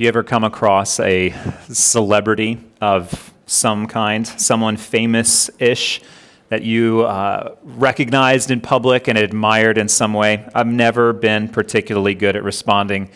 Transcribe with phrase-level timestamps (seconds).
[0.00, 1.34] you ever come across a
[1.68, 6.00] celebrity of some kind, someone famous ish,
[6.48, 10.48] that you uh, recognized in public and admired in some way?
[10.54, 13.10] I've never been particularly good at responding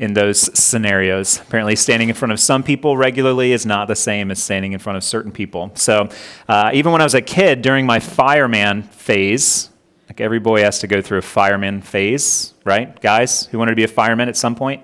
[0.00, 1.38] in those scenarios.
[1.38, 4.80] Apparently, standing in front of some people regularly is not the same as standing in
[4.80, 5.70] front of certain people.
[5.74, 6.08] So,
[6.48, 9.70] uh, even when I was a kid, during my fireman phase,
[10.08, 13.00] like every boy has to go through a fireman phase, right?
[13.00, 14.82] Guys who wanted to be a fireman at some point?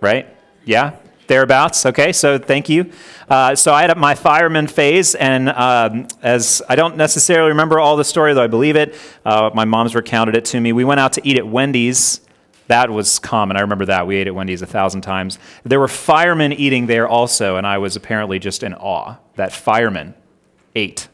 [0.00, 0.34] Right?
[0.64, 0.96] Yeah,
[1.26, 1.86] thereabouts.
[1.86, 2.90] Okay, so thank you.
[3.28, 7.96] Uh, so I had my fireman phase, and um, as I don't necessarily remember all
[7.96, 10.72] the story, though I believe it, uh, my mom's recounted it to me.
[10.72, 12.20] We went out to eat at Wendy's.
[12.66, 13.56] That was common.
[13.56, 14.06] I remember that.
[14.06, 15.38] We ate at Wendy's a thousand times.
[15.64, 20.14] There were firemen eating there also, and I was apparently just in awe that firemen
[20.74, 21.08] ate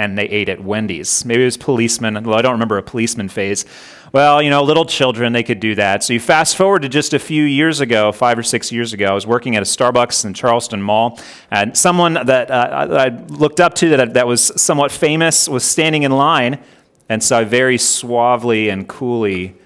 [0.00, 1.26] and they ate at Wendy's.
[1.26, 2.24] Maybe it was policemen.
[2.24, 3.66] Well, I don't remember a policeman phase.
[4.12, 6.02] Well, you know, little children, they could do that.
[6.02, 9.06] So you fast forward to just a few years ago, five or six years ago,
[9.06, 11.18] I was working at a Starbucks in Charleston Mall,
[11.50, 16.02] and someone that uh, I looked up to that, that was somewhat famous was standing
[16.02, 16.62] in line,
[17.08, 19.56] and so I very suavely and coolly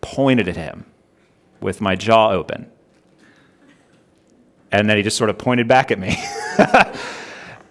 [0.00, 0.84] pointed at him
[1.60, 2.70] with my jaw open.
[4.70, 6.16] And then he just sort of pointed back at me.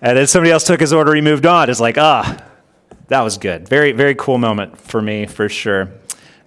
[0.03, 1.70] And then somebody else took his order, he moved on.
[1.70, 2.38] It's like, ah,
[3.08, 3.70] that was good.
[3.70, 5.90] Very, very cool moment for me, for sure.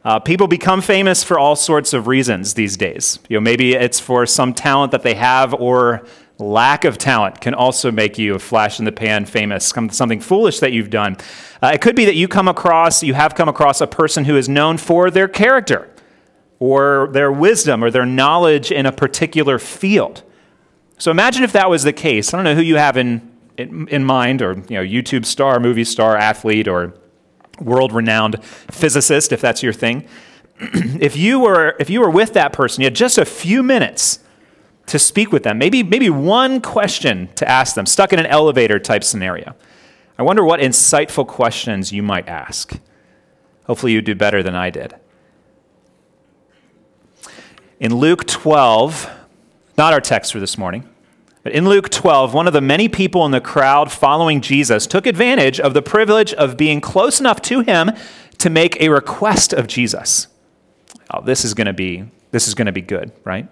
[0.07, 3.19] Uh, people become famous for all sorts of reasons these days.
[3.29, 6.07] You know, maybe it's for some talent that they have, or
[6.39, 10.61] lack of talent can also make you a flash in the pan famous, something foolish
[10.61, 11.17] that you've done.
[11.61, 14.37] Uh, it could be that you come across, you have come across a person who
[14.37, 15.91] is known for their character,
[16.61, 20.23] or their wisdom, or their knowledge in a particular field.
[20.99, 22.33] So imagine if that was the case.
[22.33, 25.59] I don't know who you have in in, in mind, or you know, YouTube star,
[25.59, 26.95] movie star, athlete, or
[27.61, 30.07] world-renowned physicist, if that's your thing.
[30.61, 34.21] if you were if you were with that person, you had just a few minutes
[34.87, 38.79] to speak with them, maybe maybe one question to ask them, stuck in an elevator
[38.79, 39.55] type scenario.
[40.19, 42.79] I wonder what insightful questions you might ask.
[43.65, 44.95] Hopefully, you do better than I did.
[47.79, 49.11] In Luke 12,
[49.77, 50.89] not our text for this morning,
[51.47, 55.07] but in Luke 12, one of the many people in the crowd following Jesus took
[55.07, 57.93] advantage of the privilege of being close enough to him
[58.39, 60.27] to make a request of Jesus.
[61.15, 63.49] Oh, this is going to be this is going to be good, right?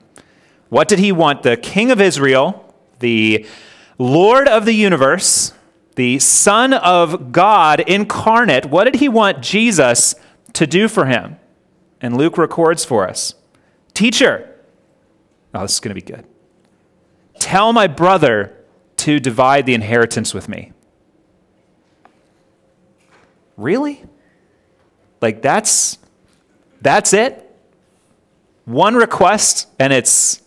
[0.70, 1.44] What did he want?
[1.44, 3.46] The king of Israel, the
[3.96, 5.52] Lord of the universe,
[5.94, 10.16] the Son of God incarnate, what did he want Jesus
[10.54, 11.36] to do for him?
[12.00, 13.36] And Luke records for us
[13.94, 14.52] Teacher,
[15.54, 16.26] oh, this is going to be good.
[17.38, 18.56] Tell my brother
[18.96, 20.72] to divide the inheritance with me.
[23.56, 24.04] Really?
[25.20, 25.98] Like that's
[26.80, 27.40] that's it?
[28.64, 30.42] One request and it's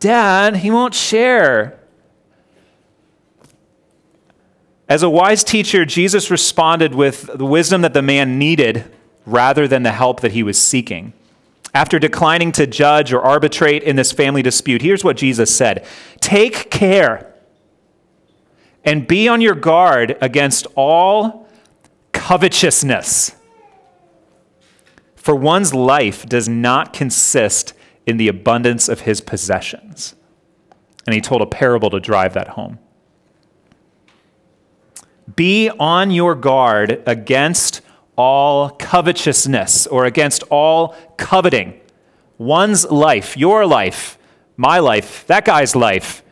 [0.00, 1.78] Dad, he won't share.
[4.88, 8.84] As a wise teacher, Jesus responded with the wisdom that the man needed
[9.26, 11.12] rather than the help that he was seeking.
[11.74, 15.86] After declining to judge or arbitrate in this family dispute, here's what Jesus said
[16.20, 17.34] Take care
[18.84, 21.48] and be on your guard against all
[22.12, 23.32] covetousness.
[25.16, 27.74] For one's life does not consist
[28.06, 30.14] in the abundance of his possessions.
[31.06, 32.78] And he told a parable to drive that home.
[35.36, 37.77] Be on your guard against
[38.18, 41.80] all covetousness or against all coveting.
[42.36, 44.18] One's life, your life,
[44.56, 46.22] my life, that guy's life,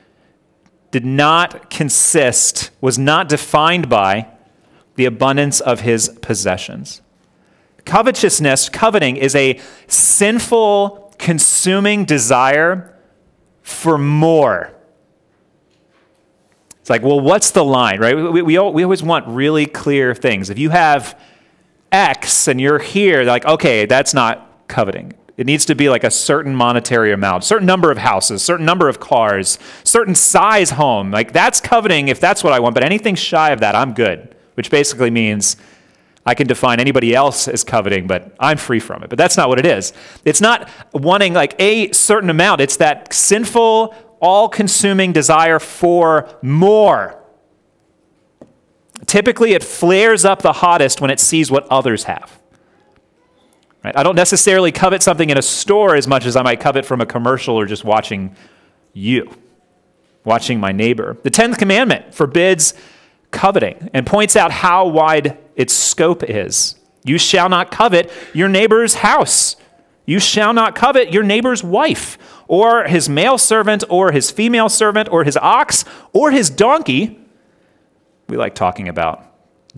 [0.91, 4.26] did not consist, was not defined by
[4.97, 7.02] the abundance of his possessions.
[7.84, 12.98] Covetousness, coveting, is a sinful, consuming desire
[13.62, 14.72] for more.
[16.80, 18.16] It's like, well, what's the line, right?
[18.16, 20.50] We, we, we always want really clear things.
[20.50, 21.20] If you have
[21.96, 25.14] X and you're here, like, okay, that's not coveting.
[25.38, 28.88] It needs to be like a certain monetary amount, certain number of houses, certain number
[28.88, 31.10] of cars, certain size home.
[31.10, 34.34] Like that's coveting if that's what I want, but anything shy of that, I'm good,
[34.54, 35.56] which basically means
[36.24, 39.09] I can define anybody else as coveting, but I'm free from it.
[39.09, 39.92] But that's not what it is.
[40.24, 47.22] It's not wanting like a certain amount, it's that sinful, all consuming desire for more.
[49.04, 52.41] Typically, it flares up the hottest when it sees what others have.
[53.84, 53.97] Right?
[53.97, 57.01] I don't necessarily covet something in a store as much as I might covet from
[57.01, 58.34] a commercial or just watching
[58.95, 59.31] you,
[60.25, 61.16] watching my neighbor.
[61.22, 62.75] The 10th commandment forbids
[63.31, 66.77] coveting and points out how wide its scope is.
[67.04, 69.57] You shall not covet your neighbor's house.
[70.07, 72.16] You shall not covet your neighbor's wife,
[72.48, 77.21] or his male servant, or his female servant, or his ox, or his donkey.
[78.28, 79.24] We like talking about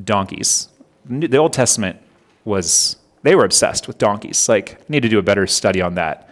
[0.02, 0.68] donkeys.
[1.04, 2.00] The Old Testament
[2.44, 4.48] was, they were obsessed with donkeys.
[4.48, 6.30] Like, need to do a better study on that.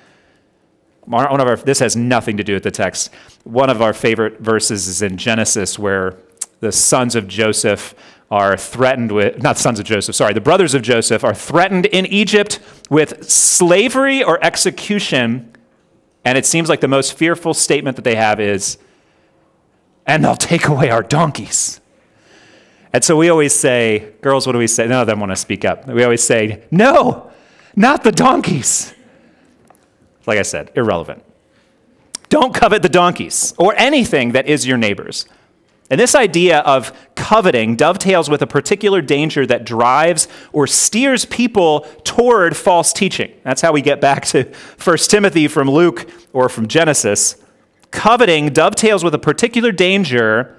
[1.05, 3.13] One of our, this has nothing to do with the text.
[3.45, 6.17] One of our favorite verses is in Genesis where
[6.61, 7.95] the sons of Joseph
[8.29, 12.07] are threatened with, not sons of Joseph, sorry, the brothers of Joseph are threatened in
[12.07, 12.59] Egypt
[12.91, 15.53] with slavery or execution.
[16.25, 18.79] And it seems like the most fearful statement that they have is,
[20.07, 21.81] and they'll take away our donkeys.
[22.97, 24.87] And so we always say, girls, what do we say?
[24.87, 25.87] None of them want to speak up.
[25.87, 27.31] We always say, no,
[27.77, 28.95] not the donkeys.
[30.25, 31.23] Like I said, irrelevant.
[32.31, 35.27] Don't covet the donkeys or anything that is your neighbor's.
[35.91, 41.81] And this idea of coveting dovetails with a particular danger that drives or steers people
[42.03, 43.31] toward false teaching.
[43.43, 44.51] That's how we get back to
[44.83, 47.37] 1 Timothy from Luke or from Genesis.
[47.91, 50.57] Coveting dovetails with a particular danger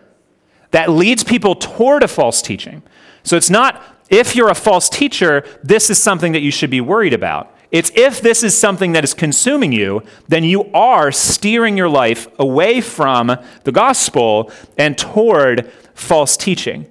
[0.71, 2.83] that leads people toward a false teaching.
[3.23, 6.81] So it's not if you're a false teacher, this is something that you should be
[6.81, 7.53] worried about.
[7.71, 12.27] It's if this is something that is consuming you, then you are steering your life
[12.39, 13.35] away from
[13.65, 16.87] the gospel and toward false teaching.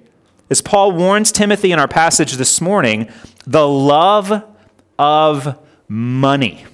[0.49, 3.09] As Paul warns Timothy in our passage this morning,
[3.47, 4.43] the love
[4.99, 6.65] of money.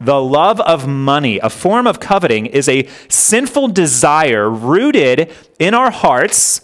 [0.00, 5.90] The love of money, a form of coveting, is a sinful desire rooted in our
[5.90, 6.60] hearts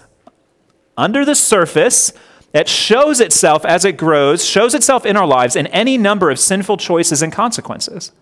[0.96, 2.12] under the surface
[2.52, 6.38] that shows itself as it grows, shows itself in our lives in any number of
[6.38, 8.12] sinful choices and consequences.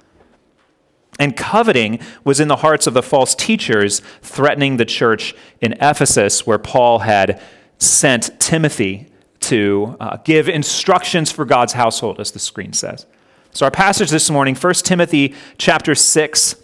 [1.18, 6.46] And coveting was in the hearts of the false teachers threatening the church in Ephesus,
[6.46, 7.42] where Paul had
[7.76, 9.08] sent Timothy
[9.40, 13.04] to uh, give instructions for God's household, as the screen says.
[13.54, 16.54] So, our passage this morning, 1 Timothy chapter 6,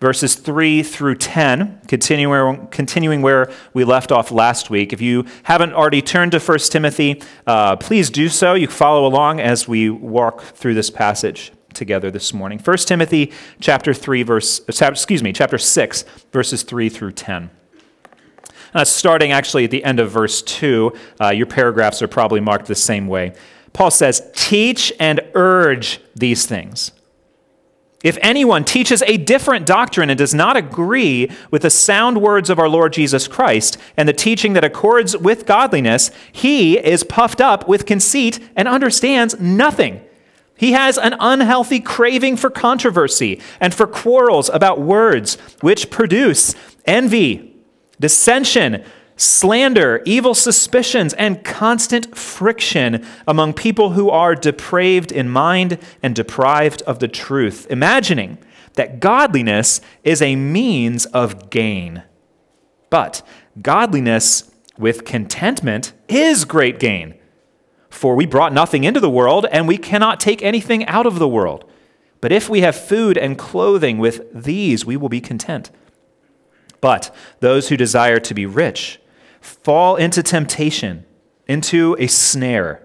[0.00, 4.94] verses 3 through 10, continuing, continuing where we left off last week.
[4.94, 8.54] If you haven't already turned to 1 Timothy, uh, please do so.
[8.54, 12.58] You follow along as we walk through this passage together this morning.
[12.58, 13.30] 1 Timothy
[13.60, 17.50] chapter 3 verse uh, excuse me, chapter 6 verses 3 through 10.
[18.74, 22.64] Uh, starting actually at the end of verse 2, uh, your paragraphs are probably marked
[22.64, 23.34] the same way.
[23.72, 26.92] Paul says, "Teach and urge these things."
[28.02, 32.58] If anyone teaches a different doctrine and does not agree with the sound words of
[32.58, 37.68] our Lord Jesus Christ and the teaching that accords with godliness, he is puffed up
[37.68, 40.00] with conceit and understands nothing.
[40.56, 47.54] He has an unhealthy craving for controversy and for quarrels about words, which produce envy,
[48.00, 48.82] dissension,
[49.22, 56.82] slander, evil suspicions, and constant friction among people who are depraved in mind and deprived
[56.82, 58.38] of the truth, imagining
[58.74, 62.02] that godliness is a means of gain.
[62.90, 63.22] But
[63.60, 67.14] godliness with contentment is great gain.
[67.90, 71.28] For we brought nothing into the world, and we cannot take anything out of the
[71.28, 71.70] world.
[72.20, 75.70] But if we have food and clothing, with these we will be content.
[76.80, 78.98] But those who desire to be rich,
[79.42, 81.04] fall into temptation,
[81.46, 82.82] into a snare,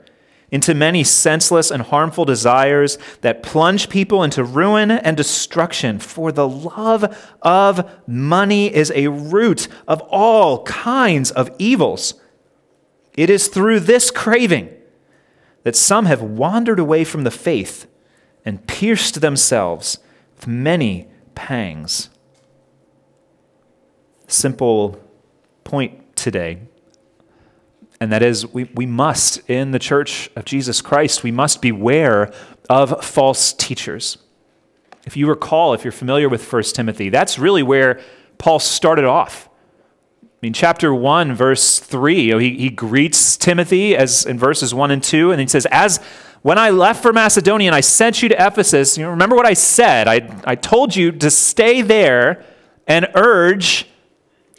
[0.52, 6.00] into many senseless and harmful desires that plunge people into ruin and destruction.
[6.00, 12.16] For the love of money is a root of all kinds of evils.
[13.14, 14.70] It is through this craving
[15.64, 17.88] that some have wandered away from the faith
[18.46, 20.00] and pierced themselves
[20.36, 22.10] with many pangs.
[24.28, 25.02] Simple
[25.64, 26.60] point today.
[28.02, 32.34] And that is, we, we must, in the church of Jesus Christ, we must beware
[32.70, 34.18] of false teachers.
[35.06, 38.02] If you recall, if you're familiar with 1 Timothy, that's really where
[38.40, 39.48] Paul started off.
[40.22, 45.02] I mean, chapter 1, verse 3, he, he greets Timothy as in verses 1 and
[45.02, 46.02] 2, and he says, As
[46.42, 49.54] when I left for Macedonia and I sent you to Ephesus, you remember what I
[49.54, 50.10] said?
[50.10, 52.44] I, I told you to stay there
[52.86, 53.88] and urge,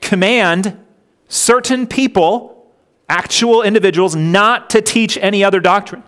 [0.00, 0.82] command,
[1.28, 2.72] certain people,
[3.08, 6.02] actual individuals, not to teach any other doctrine.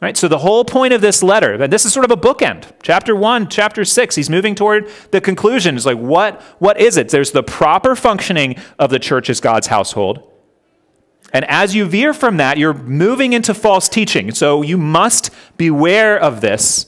[0.00, 0.16] Right?
[0.16, 2.70] So the whole point of this letter, and this is sort of a bookend.
[2.82, 5.74] Chapter 1, chapter 6, he's moving toward the conclusion.
[5.74, 7.08] It's like, what, what is it?
[7.08, 10.30] There's the proper functioning of the church as God's household.
[11.32, 14.32] And as you veer from that, you're moving into false teaching.
[14.32, 16.86] So you must beware of this.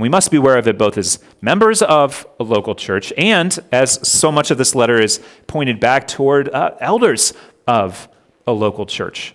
[0.00, 3.58] And we must be aware of it both as members of a local church and
[3.70, 7.34] as so much of this letter is pointed back toward uh, elders
[7.66, 8.08] of
[8.46, 9.34] a local church.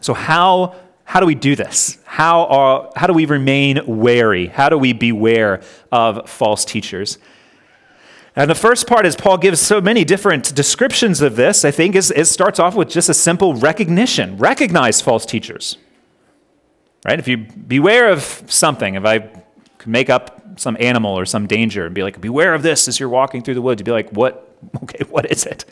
[0.00, 1.98] So, how how do we do this?
[2.04, 4.46] How, are, how do we remain wary?
[4.46, 7.18] How do we beware of false teachers?
[8.36, 11.96] And the first part, is Paul gives so many different descriptions of this, I think
[11.96, 14.36] is, is starts off with just a simple recognition.
[14.36, 15.76] Recognize false teachers.
[17.04, 17.18] Right?
[17.18, 19.44] If you beware of something, if I
[19.86, 22.98] could make up some animal or some danger and be like, beware of this as
[22.98, 24.42] you're walking through the woods, you'd be like, what?
[24.82, 25.64] Okay, what is it?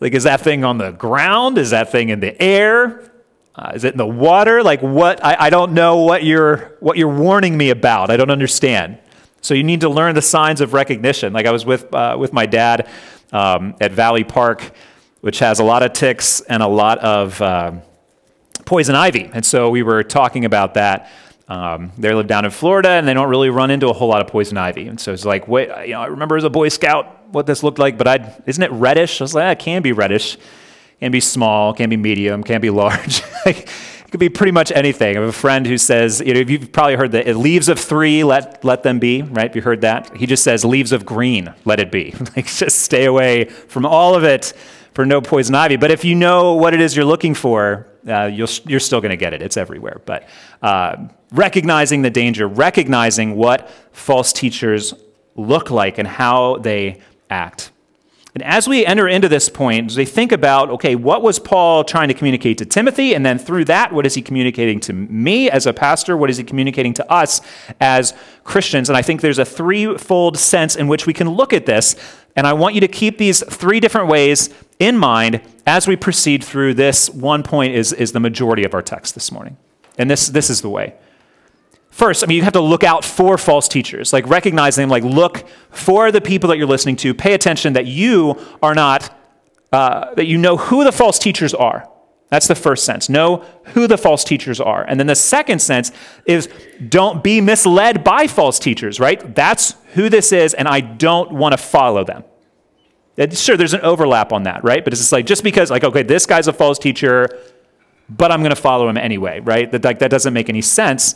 [0.00, 1.58] Like, is that thing on the ground?
[1.58, 3.10] Is that thing in the air?
[3.54, 4.62] Uh, is it in the water?
[4.62, 5.22] Like, what?
[5.22, 8.10] I, I don't know what you're, what you're warning me about.
[8.10, 8.98] I don't understand.
[9.42, 11.32] So you need to learn the signs of recognition.
[11.32, 12.88] Like I was with, uh, with my dad
[13.32, 14.72] um, at Valley Park,
[15.20, 17.72] which has a lot of ticks and a lot of uh,
[18.64, 19.28] poison ivy.
[19.34, 21.10] And so we were talking about that.
[21.48, 24.20] Um, they live down in Florida and they don't really run into a whole lot
[24.20, 24.86] of poison ivy.
[24.86, 27.62] And so it's like, wait, you know, I remember as a Boy Scout what this
[27.62, 29.20] looked like, but I, isn't it reddish?
[29.20, 30.36] I was like, ah, it can be reddish,
[31.00, 33.22] can be small, can be medium, can be large.
[34.08, 35.18] It could be pretty much anything.
[35.18, 38.24] I have a friend who says, you know, you've probably heard that leaves of three,
[38.24, 39.54] let, let them be, right?
[39.54, 40.16] You heard that?
[40.16, 42.14] He just says, leaves of green, let it be.
[42.34, 44.54] like, just stay away from all of it
[44.98, 45.76] for no poison ivy.
[45.76, 49.10] But if you know what it is you're looking for, uh, you are still going
[49.10, 49.40] to get it.
[49.42, 50.00] It's everywhere.
[50.04, 50.28] But
[50.60, 54.94] uh, recognizing the danger, recognizing what false teachers
[55.36, 57.00] look like and how they
[57.30, 57.70] act.
[58.34, 62.08] And as we enter into this point, we think about, okay, what was Paul trying
[62.08, 63.14] to communicate to Timothy?
[63.14, 66.16] And then through that, what is he communicating to me as a pastor?
[66.16, 67.40] What is he communicating to us
[67.80, 68.88] as Christians?
[68.88, 71.94] And I think there's a threefold sense in which we can look at this.
[72.34, 76.42] And I want you to keep these three different ways in mind as we proceed
[76.42, 77.10] through this.
[77.10, 79.56] One point is, is the majority of our text this morning.
[79.96, 80.94] And this, this is the way.
[81.90, 85.02] First, I mean, you have to look out for false teachers, like recognize them, like
[85.02, 87.12] look for the people that you're listening to.
[87.12, 89.16] Pay attention that you are not,
[89.72, 91.88] uh, that you know who the false teachers are.
[92.30, 93.08] That's the first sense.
[93.08, 94.84] Know who the false teachers are.
[94.84, 95.90] And then the second sense
[96.26, 96.48] is
[96.88, 99.34] don't be misled by false teachers, right?
[99.34, 102.24] That's who this is, and I don't want to follow them.
[103.32, 104.84] Sure, there's an overlap on that, right?
[104.84, 107.28] But it's just like, just because, like, okay, this guy's a false teacher,
[108.08, 109.70] but I'm going to follow him anyway, right?
[109.72, 111.14] That, like, that doesn't make any sense.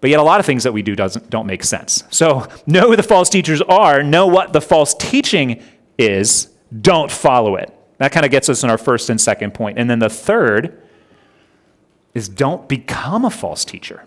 [0.00, 2.02] But yet, a lot of things that we do doesn't, don't make sense.
[2.10, 5.62] So, know who the false teachers are, know what the false teaching
[5.96, 6.48] is,
[6.80, 7.72] don't follow it.
[7.98, 9.78] That kind of gets us in our first and second point.
[9.78, 10.82] And then the third
[12.14, 14.04] is don't become a false teacher.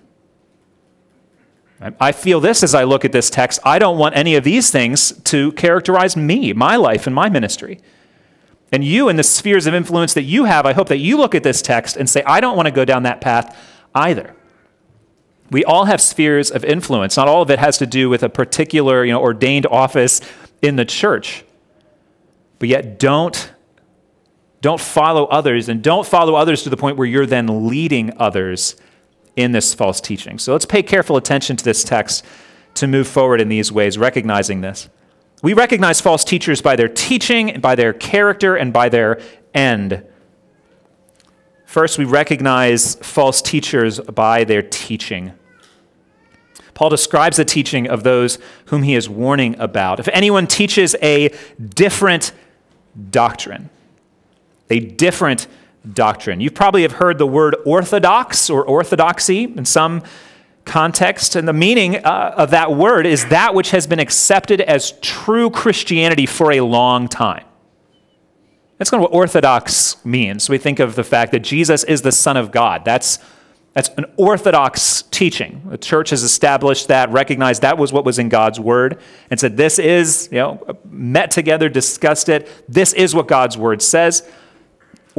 [1.99, 3.59] I feel this as I look at this text.
[3.63, 7.79] I don't want any of these things to characterize me, my life, and my ministry.
[8.71, 11.33] And you, in the spheres of influence that you have, I hope that you look
[11.33, 13.57] at this text and say, I don't want to go down that path
[13.95, 14.35] either.
[15.49, 17.17] We all have spheres of influence.
[17.17, 20.21] Not all of it has to do with a particular, you know, ordained office
[20.61, 21.43] in the church.
[22.59, 23.51] But yet don't
[24.61, 28.75] don't follow others and don't follow others to the point where you're then leading others
[29.35, 30.37] in this false teaching.
[30.39, 32.25] So let's pay careful attention to this text
[32.75, 34.89] to move forward in these ways, recognizing this.
[35.41, 39.19] We recognize false teachers by their teaching, by their character, and by their
[39.53, 40.05] end.
[41.65, 45.33] First, we recognize false teachers by their teaching.
[46.73, 49.99] Paul describes the teaching of those whom he is warning about.
[49.99, 52.33] If anyone teaches a different
[53.09, 53.69] doctrine,
[54.69, 55.47] a different
[55.93, 56.41] doctrine.
[56.41, 60.03] You probably have heard the word orthodox or orthodoxy in some
[60.65, 64.93] context, and the meaning uh, of that word is that which has been accepted as
[65.01, 67.45] true Christianity for a long time.
[68.77, 70.49] That's kind of what orthodox means.
[70.49, 72.85] We think of the fact that Jesus is the Son of God.
[72.85, 73.19] That's
[73.73, 75.61] that's an orthodox teaching.
[75.69, 79.55] The church has established that, recognized that was what was in God's word, and said,
[79.55, 82.49] This is, you know, met together, discussed it.
[82.67, 84.29] This is what God's word says.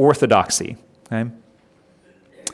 [0.03, 0.75] Orthodoxy.
[1.11, 1.29] Okay?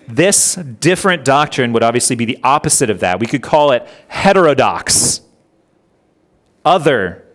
[0.07, 3.19] This different doctrine would obviously be the opposite of that.
[3.19, 5.21] We could call it heterodox,
[6.63, 7.25] other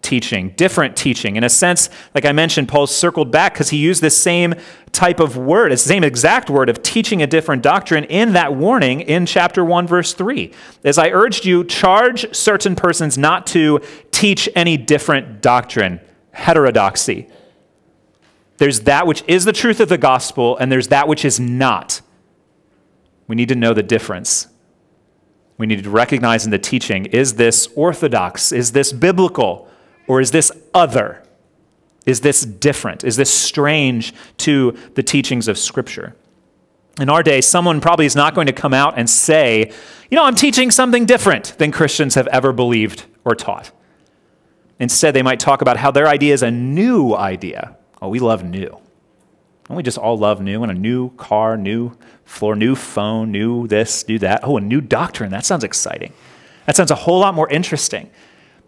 [0.00, 1.36] teaching, different teaching.
[1.36, 4.54] In a sense, like I mentioned, Paul circled back because he used this same
[4.90, 8.54] type of word, it's the same exact word of teaching a different doctrine in that
[8.54, 10.52] warning in chapter 1, verse 3.
[10.84, 16.00] As I urged you, charge certain persons not to teach any different doctrine,
[16.32, 17.28] heterodoxy.
[18.62, 22.00] There's that which is the truth of the gospel, and there's that which is not.
[23.26, 24.46] We need to know the difference.
[25.58, 28.52] We need to recognize in the teaching is this orthodox?
[28.52, 29.68] Is this biblical?
[30.06, 31.24] Or is this other?
[32.06, 33.02] Is this different?
[33.02, 36.14] Is this strange to the teachings of Scripture?
[37.00, 39.72] In our day, someone probably is not going to come out and say,
[40.08, 43.72] you know, I'm teaching something different than Christians have ever believed or taught.
[44.78, 47.76] Instead, they might talk about how their idea is a new idea.
[48.02, 48.80] Oh, we love new.
[49.68, 53.68] Don't we just all love new and a new car, new floor, new phone, new
[53.68, 54.40] this, new that?
[54.42, 55.30] Oh, a new doctrine.
[55.30, 56.12] That sounds exciting.
[56.66, 58.10] That sounds a whole lot more interesting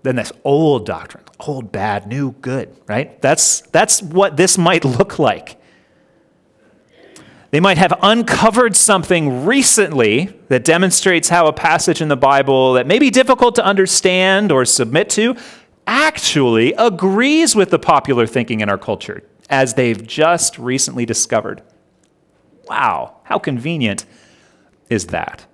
[0.05, 1.25] than this old doctrine.
[1.41, 3.21] Old, bad, new, good, right?
[3.21, 5.61] That's, that's what this might look like.
[7.51, 12.87] They might have uncovered something recently that demonstrates how a passage in the Bible that
[12.87, 15.37] may be difficult to understand or submit to
[15.87, 21.63] actually agrees with the popular thinking in our culture, as they've just recently discovered.
[22.69, 24.05] Wow, how convenient
[24.89, 25.47] is that?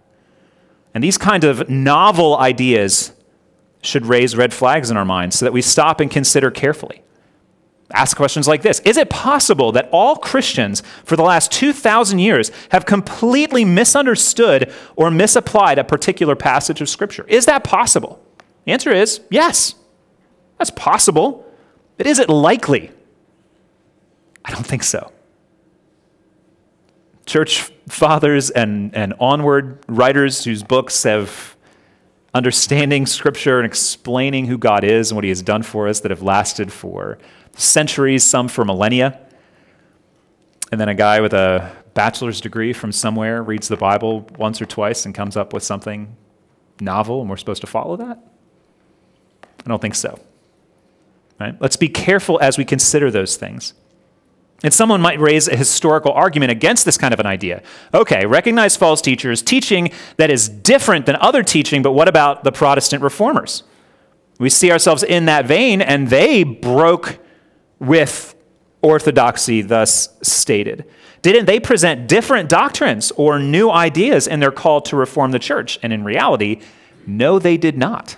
[0.94, 3.12] And these kind of novel ideas
[3.82, 7.02] should raise red flags in our minds so that we stop and consider carefully.
[7.92, 12.50] Ask questions like this Is it possible that all Christians for the last 2,000 years
[12.70, 17.24] have completely misunderstood or misapplied a particular passage of Scripture?
[17.26, 18.24] Is that possible?
[18.64, 19.74] The answer is yes.
[20.60, 21.50] That's possible.
[21.96, 22.90] But is it likely?
[24.44, 25.10] I don't think so.
[27.24, 31.56] Church fathers and, and onward writers whose books have
[32.34, 36.10] understanding Scripture and explaining who God is and what He has done for us that
[36.10, 37.16] have lasted for
[37.56, 39.18] centuries, some for millennia.
[40.70, 44.66] And then a guy with a bachelor's degree from somewhere reads the Bible once or
[44.66, 46.14] twice and comes up with something
[46.82, 48.18] novel, and we're supposed to follow that?
[49.64, 50.20] I don't think so.
[51.40, 51.56] Right?
[51.58, 53.72] Let's be careful as we consider those things.
[54.62, 57.62] And someone might raise a historical argument against this kind of an idea.
[57.94, 62.52] Okay, recognize false teachers, teaching that is different than other teaching, but what about the
[62.52, 63.62] Protestant reformers?
[64.38, 67.18] We see ourselves in that vein, and they broke
[67.78, 68.34] with
[68.82, 70.84] orthodoxy thus stated.
[71.22, 75.78] Didn't they present different doctrines or new ideas in their call to reform the church?
[75.82, 76.60] And in reality,
[77.06, 78.16] no, they did not.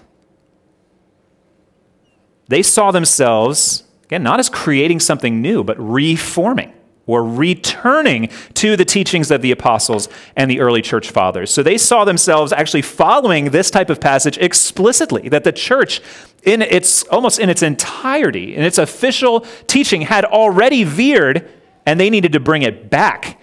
[2.52, 6.74] They saw themselves Again, not as creating something new, but reforming
[7.06, 10.06] or returning to the teachings of the apostles
[10.36, 11.50] and the early church fathers.
[11.50, 16.02] So they saw themselves actually following this type of passage explicitly, that the church,
[16.42, 21.48] in its almost in its entirety, in its official teaching, had already veered,
[21.86, 23.40] and they needed to bring it back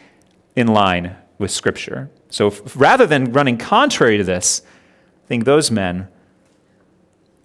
[0.55, 2.11] in line with Scripture.
[2.29, 4.61] So rather than running contrary to this,
[5.25, 6.09] I think those men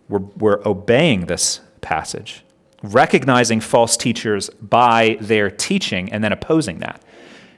[0.09, 2.45] were, were obeying this passage
[2.85, 7.03] recognizing false teachers by their teaching and then opposing that.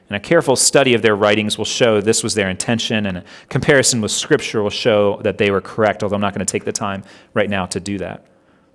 [0.09, 3.23] And a careful study of their writings will show this was their intention, and a
[3.49, 6.63] comparison with Scripture will show that they were correct, although I'm not going to take
[6.63, 8.25] the time right now to do that.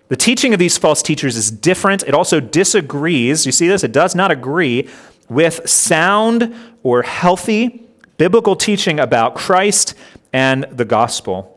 [0.08, 2.02] The teaching of these false teachers is different.
[2.02, 3.46] It also disagrees.
[3.46, 3.82] You see this?
[3.82, 4.90] It does not agree
[5.30, 7.82] with sound or healthy
[8.18, 9.94] biblical teaching about Christ
[10.34, 11.51] and the gospel.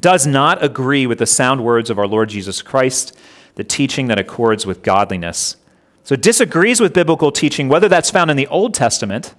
[0.00, 3.16] Does not agree with the sound words of our Lord Jesus Christ
[3.56, 5.56] the teaching that accords with godliness.
[6.04, 9.34] So it disagrees with biblical teaching, whether that's found in the Old Testament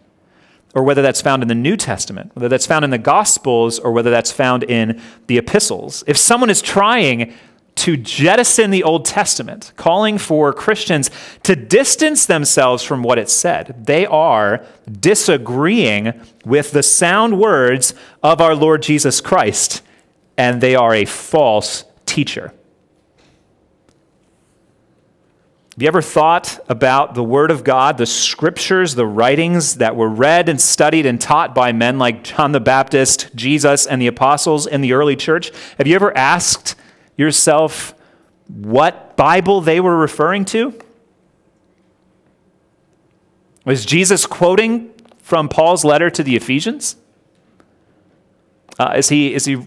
[0.74, 3.91] or whether that's found in the New Testament, whether that's found in the Gospels or
[3.91, 6.04] whether that's found in the epistles.
[6.08, 7.34] If someone is trying
[7.78, 11.12] to jettison the Old Testament, calling for Christians
[11.43, 13.86] to distance themselves from what it said.
[13.86, 14.65] They are
[15.00, 17.93] disagreeing with the sound words
[18.24, 19.84] of our Lord Jesus Christ,
[20.38, 22.54] and they are a false teacher.
[25.78, 30.10] Have you ever thought about the Word of God, the scriptures, the writings that were
[30.10, 34.65] read and studied and taught by men like John the Baptist, Jesus, and the apostles
[34.65, 35.52] in the early church?
[35.78, 36.76] Have you ever asked
[37.15, 37.93] yourself
[38.47, 40.73] what Bible they were referring to?
[43.63, 46.95] Was Jesus quoting from Paul's letter to the Ephesians?
[48.80, 49.58] Uh, is, he, is he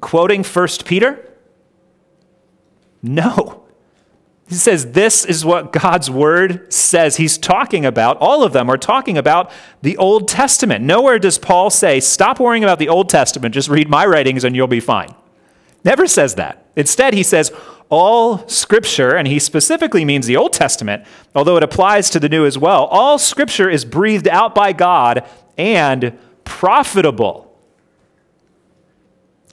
[0.00, 1.30] quoting 1 Peter?
[3.02, 3.64] No.
[4.48, 7.16] He says, This is what God's word says.
[7.16, 9.50] He's talking about, all of them are talking about
[9.82, 10.84] the Old Testament.
[10.84, 14.54] Nowhere does Paul say, Stop worrying about the Old Testament, just read my writings and
[14.54, 15.14] you'll be fine.
[15.84, 16.66] Never says that.
[16.76, 17.52] Instead, he says,
[17.90, 21.04] all scripture, and he specifically means the Old Testament,
[21.34, 25.28] although it applies to the New as well, all scripture is breathed out by God
[25.56, 27.43] and profitable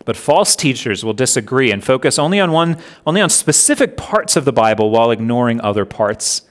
[0.06, 4.46] but false teachers will disagree and focus only on one only on specific parts of
[4.46, 6.42] the Bible while ignoring other parts.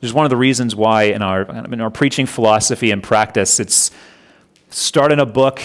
[0.00, 3.58] Which is one of the reasons why in our in our preaching philosophy and practice,
[3.58, 3.90] it's
[4.68, 5.62] start in a book,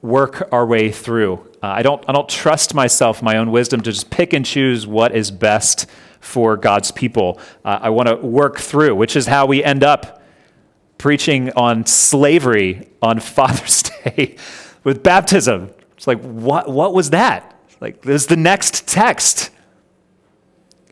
[0.00, 1.34] work our way through.
[1.62, 4.86] Uh, I don't I don't trust myself, my own wisdom, to just pick and choose
[4.86, 5.86] what is best
[6.20, 7.40] for God's people.
[7.64, 10.22] Uh, I want to work through, which is how we end up
[10.96, 14.36] preaching on slavery on Father's Day
[14.84, 17.60] with baptism it's like, what, what was that?
[17.80, 19.50] Like, there's the next text.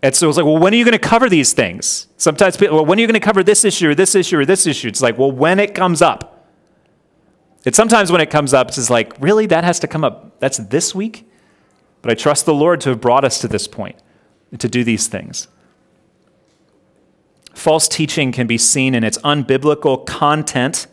[0.02, 2.08] And so it's like, well, when are you going to cover these things?
[2.16, 4.44] Sometimes people, well, when are you going to cover this issue or this issue or
[4.44, 4.88] this issue?
[4.88, 6.48] It's like, well, when it comes up.
[7.64, 9.46] It's sometimes when it comes up, it's like, really?
[9.46, 10.38] That has to come up.
[10.40, 11.28] That's this week?
[12.02, 13.96] But I trust the Lord to have brought us to this point
[14.58, 15.48] to do these things.
[17.54, 20.88] False teaching can be seen in its unbiblical content,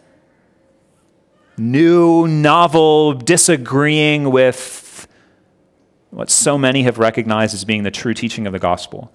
[1.58, 5.08] new, novel, disagreeing with
[6.10, 9.12] what so many have recognized as being the true teaching of the gospel.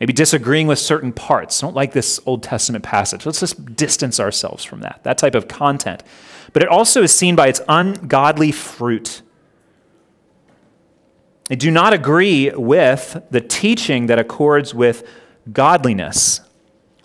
[0.00, 1.60] Maybe disagreeing with certain parts.
[1.60, 3.26] Don't like this Old Testament passage.
[3.26, 6.02] Let's just distance ourselves from that, that type of content.
[6.52, 9.22] But it also is seen by its ungodly fruit.
[11.48, 15.06] They do not agree with the teaching that accords with
[15.50, 16.42] godliness.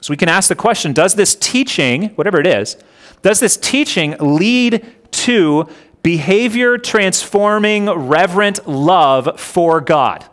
[0.02, 2.78] So we can ask the question Does this teaching, whatever it is,
[3.24, 5.68] does this teaching lead to
[6.04, 10.26] behavior transforming, reverent love for God?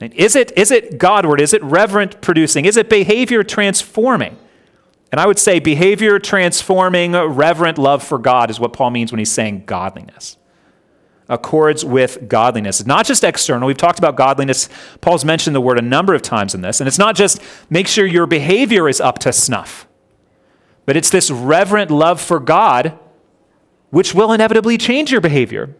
[0.00, 1.40] Is it, is it Godward?
[1.40, 2.66] Is it reverent producing?
[2.66, 4.38] Is it behavior transforming?
[5.10, 9.18] And I would say behavior transforming, reverent love for God is what Paul means when
[9.18, 10.36] he's saying godliness
[11.28, 12.86] accords with godliness.
[12.86, 13.66] Not just external.
[13.66, 14.68] We've talked about godliness.
[15.00, 16.80] Paul's mentioned the word a number of times in this.
[16.80, 19.86] And it's not just make sure your behavior is up to snuff,
[20.86, 22.98] but it's this reverent love for God,
[23.90, 25.76] which will inevitably change your behavior.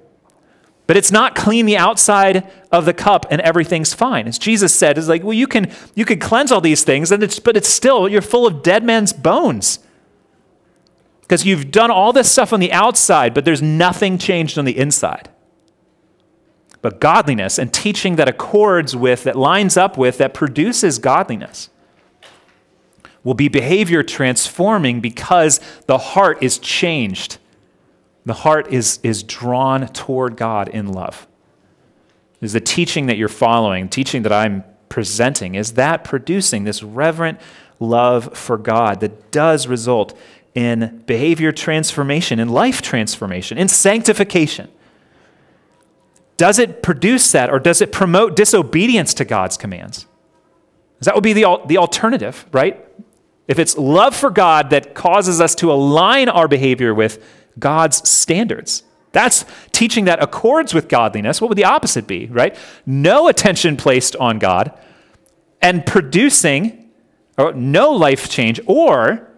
[0.86, 4.28] But it's not clean the outside of the cup and everything's fine.
[4.28, 7.22] As Jesus said, it's like, well, you can you can cleanse all these things, and
[7.22, 9.80] it's but it's still you're full of dead man's bones.
[11.22, 14.76] Because you've done all this stuff on the outside, but there's nothing changed on the
[14.76, 15.28] inside
[16.86, 21.68] but godliness and teaching that accords with, that lines up with, that produces godliness
[23.26, 25.58] will be behavior transforming because
[25.88, 27.38] the heart is changed.
[28.24, 31.26] The heart is, is drawn toward God in love.
[32.40, 37.40] Is the teaching that you're following, teaching that I'm presenting, is that producing this reverent
[37.80, 40.16] love for God that does result
[40.54, 44.68] in behavior transformation, in life transformation, in sanctification?
[46.36, 50.06] Does it produce that or does it promote disobedience to God's commands?
[51.00, 52.84] That would be the, the alternative, right?
[53.48, 57.24] If it's love for God that causes us to align our behavior with
[57.58, 58.82] God's standards,
[59.12, 61.40] that's teaching that accords with godliness.
[61.40, 62.56] What would the opposite be, right?
[62.84, 64.78] No attention placed on God
[65.62, 66.90] and producing
[67.38, 69.30] no life change or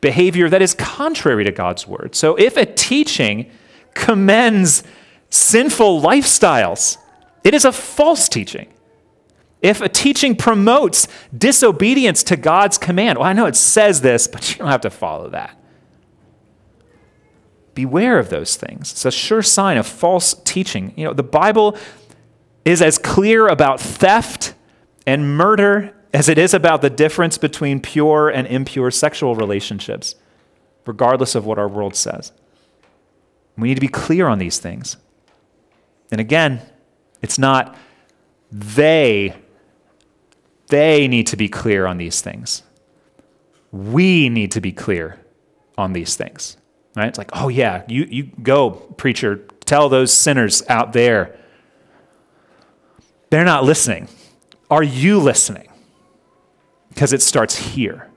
[0.00, 2.14] behavior that is contrary to God's word.
[2.14, 3.50] So if a teaching
[3.94, 4.82] commends
[5.30, 6.98] sinful lifestyles.
[7.44, 8.68] It is a false teaching.
[9.62, 14.50] If a teaching promotes disobedience to God's command, well, I know it says this, but
[14.50, 15.56] you don't have to follow that.
[17.74, 18.90] Beware of those things.
[18.92, 20.92] It's a sure sign of false teaching.
[20.96, 21.76] You know, the Bible
[22.64, 24.54] is as clear about theft
[25.06, 30.14] and murder as it is about the difference between pure and impure sexual relationships,
[30.86, 32.32] regardless of what our world says.
[33.56, 34.96] We need to be clear on these things.
[36.10, 36.60] And again,
[37.22, 37.76] it's not
[38.50, 39.34] they.
[40.70, 42.62] They need to be clear on these things.
[43.70, 45.20] We need to be clear
[45.76, 46.56] on these things.
[46.96, 47.08] Right?
[47.08, 51.38] It's like, oh yeah, you, you go, preacher, tell those sinners out there.
[53.30, 54.08] They're not listening.
[54.70, 55.68] Are you listening?
[56.88, 58.10] Because it starts here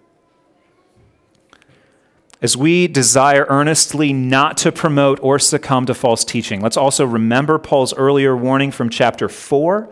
[2.43, 6.59] as we desire earnestly not to promote or succumb to false teaching.
[6.59, 9.91] Let's also remember Paul's earlier warning from chapter 4.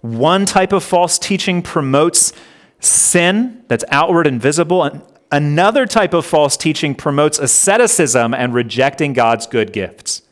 [0.00, 2.32] One type of false teaching promotes
[2.80, 9.12] sin that's outward and visible, and another type of false teaching promotes asceticism and rejecting
[9.12, 10.22] God's good gifts.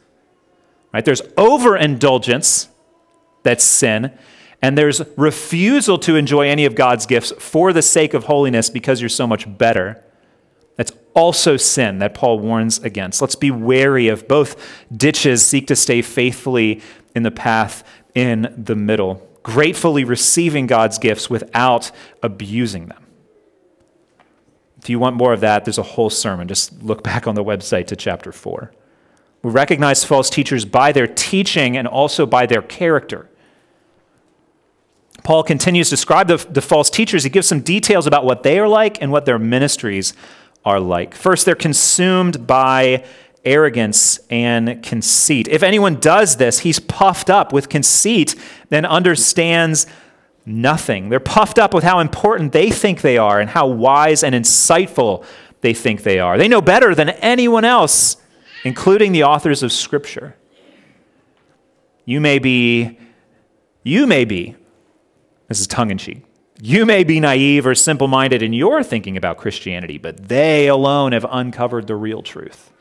[0.93, 1.05] Right?
[1.05, 2.69] There's overindulgence,
[3.43, 4.17] that's sin,
[4.63, 9.01] and there's refusal to enjoy any of God's gifts for the sake of holiness because
[9.01, 10.03] you're so much better.
[10.77, 13.21] That's also sin that Paul warns against.
[13.21, 14.57] Let's be wary of both
[14.95, 16.83] ditches, seek to stay faithfully
[17.15, 23.07] in the path in the middle, gratefully receiving God's gifts without abusing them.
[24.83, 26.49] If you want more of that, there's a whole sermon.
[26.49, 28.73] Just look back on the website to chapter 4.
[29.45, 33.31] We recognize false teachers by their teaching and also by their character.
[35.23, 37.23] Paul continues to describe the, the false teachers.
[37.23, 40.13] He gives some details about what they are like and what their ministries
[40.65, 41.15] are like.
[41.15, 43.05] First, they're consumed by
[43.47, 45.49] arrogance and conceit.
[45.49, 48.35] If anyone does this, he's puffed up with conceit
[48.71, 49.87] and understands
[50.45, 51.09] nothing.
[51.09, 55.25] They're puffed up with how important they think they are and how wise and insightful
[55.61, 56.37] they think they are.
[56.37, 58.17] They know better than anyone else,
[58.65, 60.37] including the authors of Scripture.
[62.05, 62.99] You may be,
[63.83, 64.55] you may be
[65.49, 66.25] This is tongue in cheek.
[66.61, 71.13] You may be naive or simple minded in your thinking about Christianity, but they alone
[71.13, 72.73] have uncovered the real truth.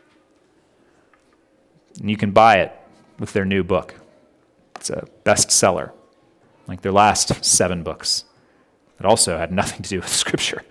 [1.99, 2.71] And you can buy it
[3.19, 3.95] with their new book.
[4.75, 5.91] It's a bestseller,
[6.67, 8.25] like their last seven books
[8.97, 10.63] that also had nothing to do with Scripture.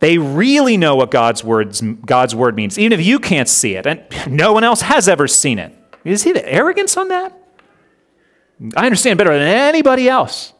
[0.00, 3.86] They really know what God's, words, God's word means, even if you can't see it,
[3.86, 5.72] and no one else has ever seen it.
[6.02, 7.32] You see the arrogance on that?
[8.76, 10.52] I understand better than anybody else.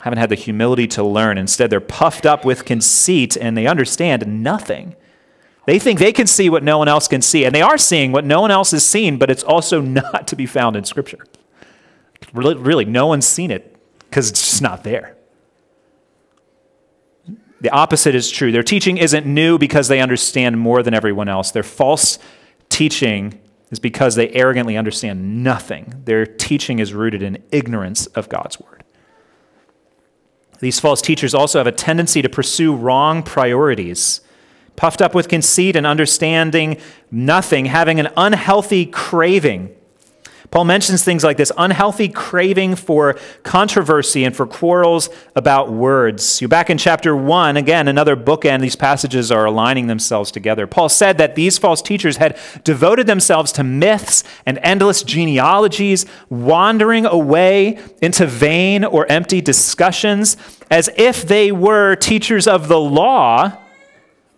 [0.00, 1.38] Haven't had the humility to learn.
[1.38, 4.94] Instead, they're puffed up with conceit and they understand nothing.
[5.68, 8.10] They think they can see what no one else can see, and they are seeing
[8.10, 11.18] what no one else has seen, but it's also not to be found in Scripture.
[12.32, 15.14] Really, really no one's seen it because it's just not there.
[17.60, 18.50] The opposite is true.
[18.50, 21.50] Their teaching isn't new because they understand more than everyone else.
[21.50, 22.18] Their false
[22.70, 23.38] teaching
[23.70, 26.00] is because they arrogantly understand nothing.
[26.06, 28.84] Their teaching is rooted in ignorance of God's word.
[30.60, 34.22] These false teachers also have a tendency to pursue wrong priorities
[34.78, 36.78] puffed up with conceit and understanding
[37.10, 39.74] nothing, having an unhealthy craving.
[40.52, 46.40] Paul mentions things like this unhealthy craving for controversy and for quarrels about words.
[46.40, 48.60] You're back in chapter 1, again, another bookend.
[48.60, 50.68] These passages are aligning themselves together.
[50.68, 57.04] Paul said that these false teachers had devoted themselves to myths and endless genealogies, wandering
[57.04, 60.36] away into vain or empty discussions
[60.70, 63.58] as if they were teachers of the law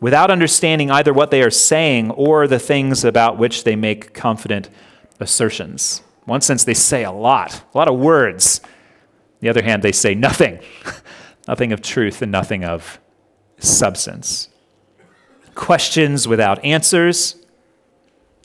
[0.01, 4.69] without understanding either what they are saying or the things about which they make confident
[5.21, 6.03] assertions.
[6.25, 8.61] One sense, they say a lot, a lot of words.
[8.65, 10.61] On the other hand, they say nothing,
[11.49, 12.99] nothing of truth and nothing of
[13.59, 14.49] substance.
[15.55, 17.37] Questions without answers,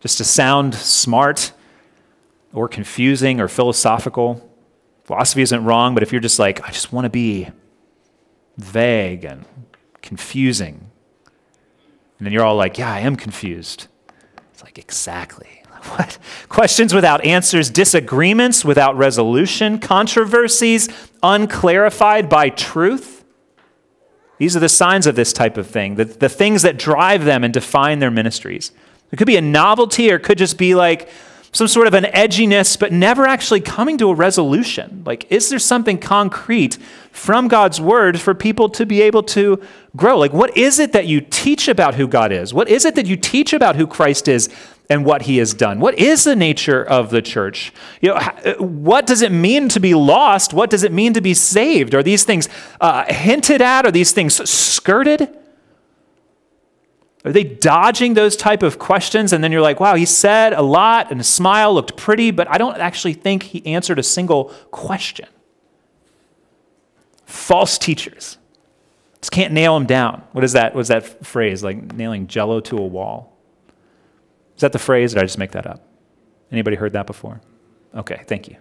[0.02, 1.54] just to sound smart
[2.54, 4.50] or confusing or philosophical.
[5.04, 7.50] Philosophy isn't wrong, but if you're just like, I just want to be
[8.58, 9.46] vague and
[10.02, 10.85] confusing,
[12.18, 13.88] and then you're all like, yeah, I am confused.
[14.54, 15.50] It's like, exactly.
[15.86, 16.18] What?
[16.50, 20.90] Questions without answers, disagreements without resolution, controversies
[21.22, 23.24] unclarified by truth.
[24.40, 27.44] These are the signs of this type of thing, the, the things that drive them
[27.44, 28.72] and define their ministries.
[29.12, 31.08] It could be a novelty or it could just be like
[31.56, 35.04] some sort of an edginess, but never actually coming to a resolution.
[35.06, 36.78] Like, is there something concrete
[37.14, 39.62] from God's word for people to be able to
[39.96, 40.18] grow?
[40.18, 42.54] Like, what is it that you teach about who God is?
[42.54, 44.50] What is it that you teach about who Christ is
[44.90, 45.80] and what he has done?
[45.80, 47.72] What is the nature of the church?
[48.02, 50.54] You know, uh, what does it mean to be lost?
[50.54, 51.96] What does it mean to be saved?
[51.96, 52.50] Are these things
[52.82, 53.86] uh, hinted at?
[53.86, 55.34] Are these things skirted?
[57.26, 59.34] Are they dodging those type of questions?
[59.34, 62.48] And then you're like, wow, he said a lot and a smile looked pretty, but
[62.48, 65.28] I don't actually think he answered a single question.
[67.26, 68.38] False teachers.
[69.20, 70.24] Just can't nail them down.
[70.34, 70.76] What is that?
[70.76, 71.64] What's that phrase?
[71.64, 73.36] Like nailing jello to a wall?
[74.56, 75.14] Is that the phrase?
[75.14, 75.84] Or did I just make that up?
[76.52, 77.42] Anybody heard that before?
[77.96, 78.58] Okay, thank you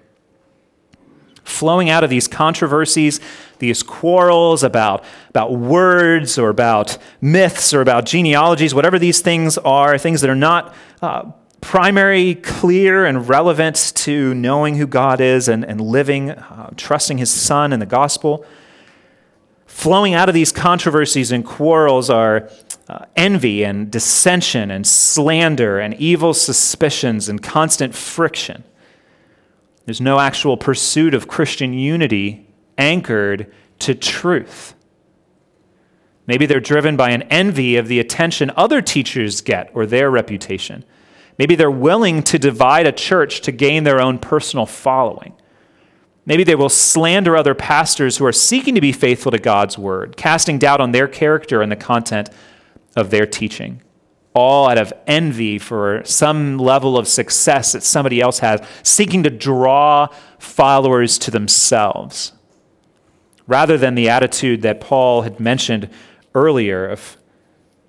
[1.45, 3.21] flowing out of these controversies,
[3.59, 9.99] these quarrels about, about words or about myths or about genealogies, whatever these things are,
[9.99, 11.31] things that are not uh,
[11.61, 17.31] primary, clear, and relevant to knowing who God is and, and living, uh, trusting His
[17.31, 18.45] Son and the gospel.
[19.67, 22.51] Flowing out of these controversies and quarrels are
[22.89, 28.63] uh, envy and dissension and slander and evil suspicions and constant friction.
[29.85, 32.47] There's no actual pursuit of Christian unity
[32.79, 34.75] anchored to truth.
[36.27, 40.85] Maybe they're driven by an envy of the attention other teachers get or their reputation.
[41.39, 45.35] Maybe they're willing to divide a church to gain their own personal following.
[46.25, 50.17] Maybe they will slander other pastors who are seeking to be faithful to God's word,
[50.17, 52.31] casting doubt on their character and the content
[52.97, 53.83] of their teaching
[54.35, 59.31] all out of envy for some level of success that somebody else has, seeking to
[59.31, 62.33] draw followers to themselves,
[63.47, 65.89] rather than the attitude that Paul had mentioned
[66.35, 67.17] earlier of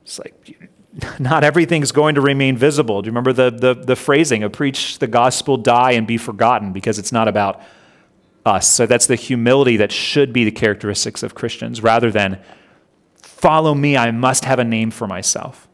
[0.04, 0.70] it's like
[1.20, 3.02] not everything's going to remain visible.
[3.02, 6.72] Do you remember the, the, the phrasing of preach the gospel, die, and be forgotten
[6.74, 7.60] because it's not about
[8.46, 8.70] us?
[8.70, 12.40] So that's the humility that should be the characteristics of Christians rather than
[13.16, 15.68] follow me, I must have a name for myself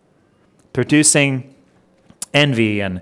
[0.73, 1.53] producing
[2.33, 3.01] envy and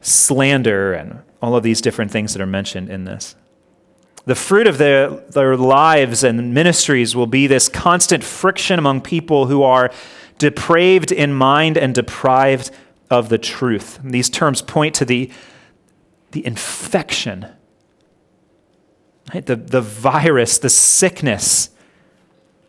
[0.00, 3.34] slander and all of these different things that are mentioned in this.
[4.26, 9.46] The fruit of their, their lives and ministries will be this constant friction among people
[9.46, 9.90] who are
[10.38, 12.70] depraved in mind and deprived
[13.10, 13.98] of the truth.
[14.02, 15.30] And these terms point to the,
[16.32, 17.46] the infection
[19.32, 19.44] Right?
[19.44, 21.70] The, the virus, the sickness,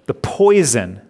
[0.05, 1.01] the poison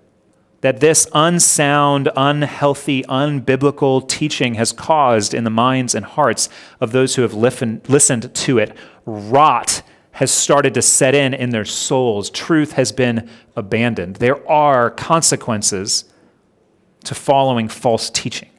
[0.62, 7.16] that this unsound, unhealthy, unbiblical teaching has caused in the minds and hearts of those
[7.16, 8.76] who have listened to it.
[9.06, 9.82] Rot
[10.14, 12.30] has started to set in in their souls.
[12.30, 14.18] Truth has been abandoned.
[14.18, 16.06] There are consequences
[17.06, 18.50] to following false teaching.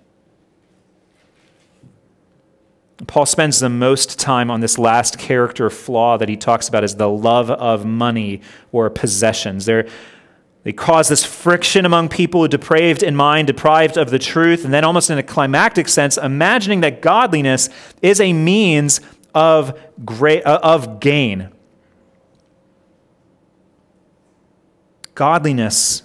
[3.06, 6.96] Paul spends the most time on this last character flaw that he talks about as
[6.96, 9.64] the love of money or possessions.
[9.64, 9.88] They're,
[10.64, 14.84] they cause this friction among people depraved in mind, deprived of the truth, and then
[14.84, 17.68] almost in a climactic sense, imagining that godliness
[18.00, 19.00] is a means
[19.34, 21.48] of, great, uh, of gain.
[25.16, 26.04] Godliness,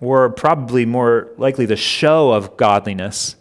[0.00, 3.34] or probably more likely the show of godliness,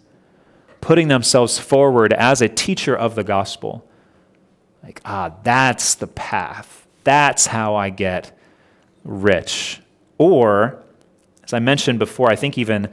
[0.82, 3.88] putting themselves forward as a teacher of the gospel.
[4.84, 6.88] Like, ah, that's the path.
[7.04, 8.36] That's how I get
[9.04, 9.80] rich.
[10.17, 10.84] Or,
[11.43, 12.89] as I mentioned before, I think even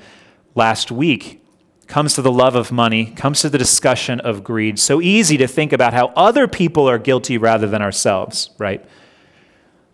[0.55, 1.43] last week,
[1.87, 4.79] comes to the love of money, comes to the discussion of greed.
[4.79, 8.83] So easy to think about how other people are guilty rather than ourselves, right?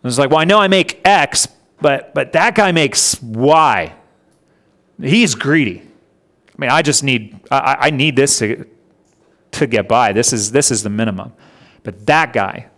[0.04, 1.48] It's like, well, I know I make X,
[1.80, 3.92] but, but that guy makes Y.
[5.00, 5.80] He's greedy.
[5.80, 8.64] I mean, I just need, I, I need this to,
[9.52, 10.12] to get by.
[10.12, 11.32] This is, this is the minimum.
[11.82, 12.68] But that guy,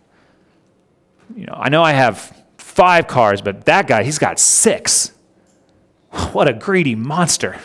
[1.37, 2.40] you know, I know I have
[2.71, 5.13] five cars, but that guy, he's got six.
[6.33, 7.59] What a greedy monster.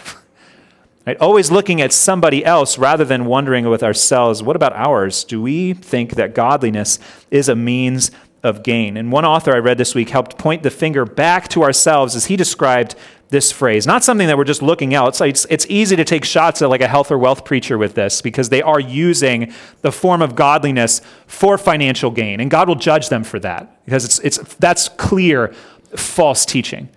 [1.05, 1.17] Right?
[1.17, 5.23] Always looking at somebody else rather than wondering with ourselves, what about ours?
[5.23, 6.97] Do we think that godliness
[7.29, 8.09] is a means
[8.43, 8.97] of gain?
[8.97, 12.25] And one author I read this week helped point the finger back to ourselves as
[12.25, 12.95] he described
[13.29, 13.87] this phrase.
[13.87, 15.19] Not something that we're just looking out.
[15.19, 18.21] It's, it's easy to take shots at like a health or wealth preacher with this
[18.21, 22.39] because they are using the form of godliness for financial gain.
[22.39, 25.53] And God will judge them for that because it's, it's, that's clear
[25.95, 26.89] false teaching.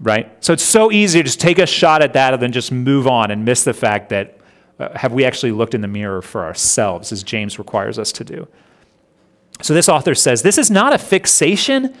[0.00, 0.32] Right?
[0.42, 3.06] So it's so easy to just take a shot at that and then just move
[3.06, 4.38] on and miss the fact that
[4.78, 8.24] uh, have we actually looked in the mirror for ourselves, as James requires us to
[8.24, 8.48] do.
[9.60, 11.94] So this author says this is not a fixation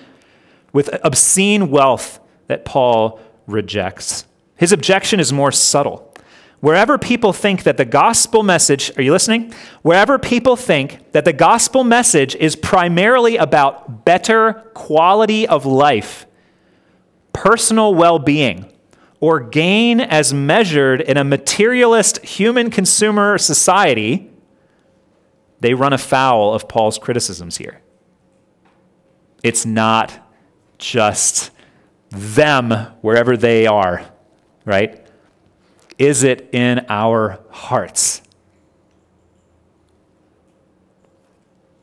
[0.72, 4.26] with obscene wealth that Paul rejects.
[4.56, 6.06] His objection is more subtle.
[6.60, 9.54] Wherever people think that the gospel message, are you listening?
[9.80, 16.26] Wherever people think that the gospel message is primarily about better quality of life,
[17.32, 18.70] personal well being,
[19.20, 24.30] or gain as measured in a materialist human consumer society,
[25.60, 27.80] they run afoul of Paul's criticisms here.
[29.42, 30.26] It's not
[30.76, 31.50] just
[32.10, 32.70] them
[33.00, 34.04] wherever they are,
[34.64, 35.06] right?
[35.98, 38.22] Is it in our hearts?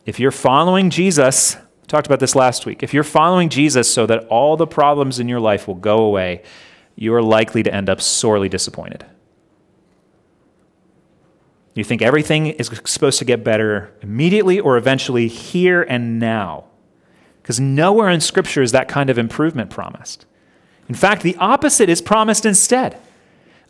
[0.05, 2.83] If you're following Jesus, talked about this last week.
[2.83, 6.43] If you're following Jesus so that all the problems in your life will go away,
[6.95, 9.05] you are likely to end up sorely disappointed.
[11.75, 16.65] You think everything is supposed to get better immediately or eventually, here and now.
[17.47, 20.25] Because nowhere in Scripture is that kind of improvement promised.
[20.89, 22.97] In fact, the opposite is promised instead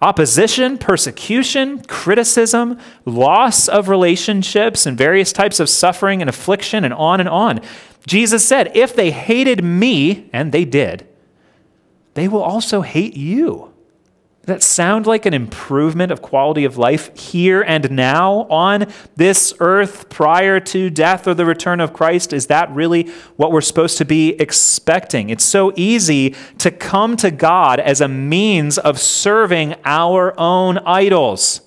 [0.01, 7.19] opposition, persecution, criticism, loss of relationships, and various types of suffering and affliction, and on
[7.19, 7.61] and on.
[8.07, 11.07] Jesus said, If they hated me, and they did,
[12.15, 13.71] they will also hate you
[14.47, 20.10] that sound like an improvement of quality of life here and now on this earth
[20.10, 22.31] prior to death or the return of Christ?
[22.31, 25.29] Is that really what we're supposed to be expecting?
[25.29, 31.62] It's so easy to come to God as a means of serving our own idols.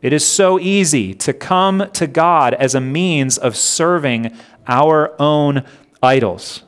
[0.00, 4.34] It is so easy to come to God as a means of serving
[4.66, 5.62] our own
[6.02, 6.62] idols.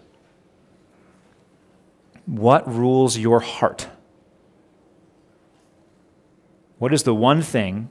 [2.27, 3.89] What rules your heart?
[6.79, 7.89] What is the one thing?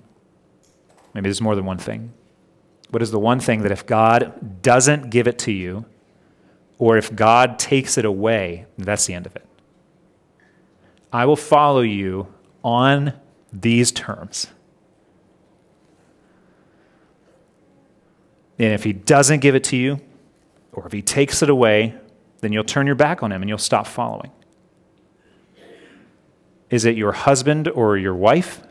[1.13, 2.13] Maybe there's more than one thing.
[2.89, 5.85] What is the one thing that if God doesn't give it to you,
[6.77, 9.45] or if God takes it away, that's the end of it?
[11.11, 12.27] I will follow you
[12.63, 13.13] on
[13.51, 14.47] these terms.
[18.59, 19.99] And if he doesn't give it to you,
[20.71, 21.95] or if he takes it away,
[22.43, 24.31] then you'll turn your back on him and you'll stop following.
[26.69, 28.61] Is it your husband or your wife?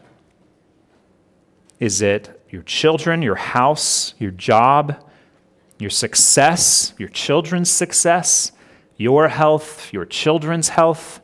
[1.80, 5.02] Is it your children, your house, your job,
[5.78, 8.52] your success, your children's success,
[8.96, 11.20] your health, your children's health,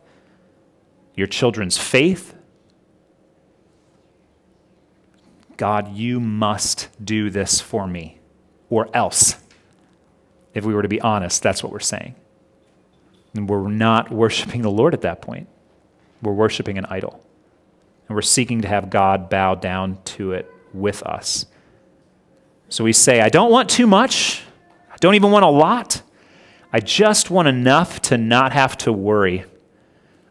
[1.15, 2.35] your children's faith?
[5.59, 8.19] God, you must do this for me.
[8.71, 9.37] or else.
[10.55, 12.15] If we were to be honest, that's what we're saying.
[13.39, 15.47] And we're not worshiping the Lord at that point.
[16.21, 17.25] We're worshiping an idol.
[18.09, 21.47] And we're seeking to have God bow down to it with us.
[22.69, 24.43] So we say, I don't want too much.
[24.93, 26.03] I don't even want a lot.
[26.73, 29.45] I just want enough to not have to worry.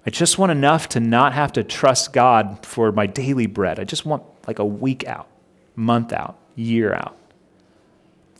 [0.05, 3.80] I just want enough to not have to trust God for my daily bread.
[3.80, 5.30] I just want like a week out,
[5.78, 7.16] month out, year out.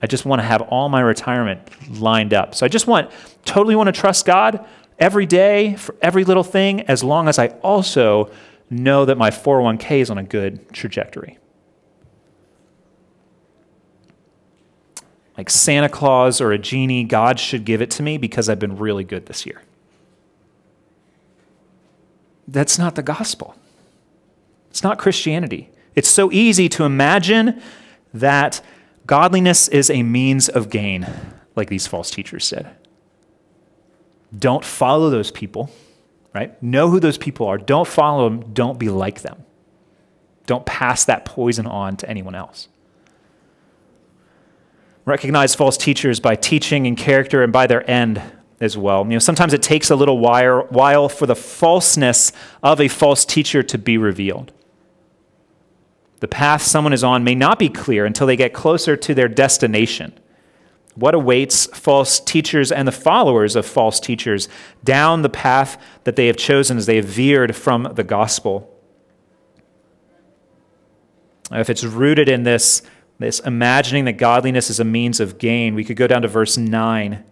[0.02, 2.56] I just want to have all my retirement lined up.
[2.56, 3.12] So I just want,
[3.45, 4.66] totally want to trust God
[5.00, 8.32] every day for every little thing, as long as I also
[8.70, 11.38] know that my 401k is on a good trajectory.
[15.38, 18.78] like Santa Claus or a genie, God should give it to me because I've been
[18.78, 19.62] really good this year.
[22.48, 23.56] That's not the gospel.
[24.72, 25.70] It's not Christianity.
[25.95, 27.62] It's so easy to imagine
[28.14, 28.62] that
[29.08, 31.08] godliness is a means of gain,
[31.55, 32.76] like these false teachers said.
[34.38, 35.72] Don't follow those people,
[36.36, 36.62] right?
[36.62, 37.58] Know who those people are.
[37.58, 38.53] Don't follow them.
[38.53, 39.45] Don't be like them.
[40.45, 42.68] Don't pass that poison on to anyone else.
[45.05, 48.22] Recognize false teachers by teaching and character and by their end
[48.60, 49.03] as well.
[49.05, 53.64] You know, sometimes it takes a little while for the falseness of a false teacher
[53.64, 54.51] to be revealed.
[56.20, 59.28] The path someone is on may not be clear until they get closer to their
[59.28, 60.18] destination.
[60.95, 64.49] What awaits false teachers and the followers of false teachers
[64.84, 68.74] down the path that they have chosen as they have veered from the gospel?
[71.51, 72.82] If it's rooted in this
[73.20, 75.76] this imagining that godliness is a means of gain.
[75.76, 77.24] We could go down to verse 9.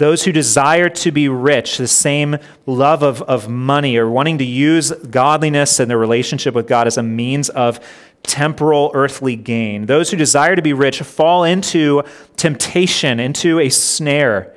[0.00, 4.44] Those who desire to be rich, the same love of, of money or wanting to
[4.46, 7.78] use godliness and their relationship with God as a means of
[8.22, 9.84] temporal earthly gain.
[9.84, 12.02] Those who desire to be rich fall into
[12.36, 14.54] temptation, into a snare,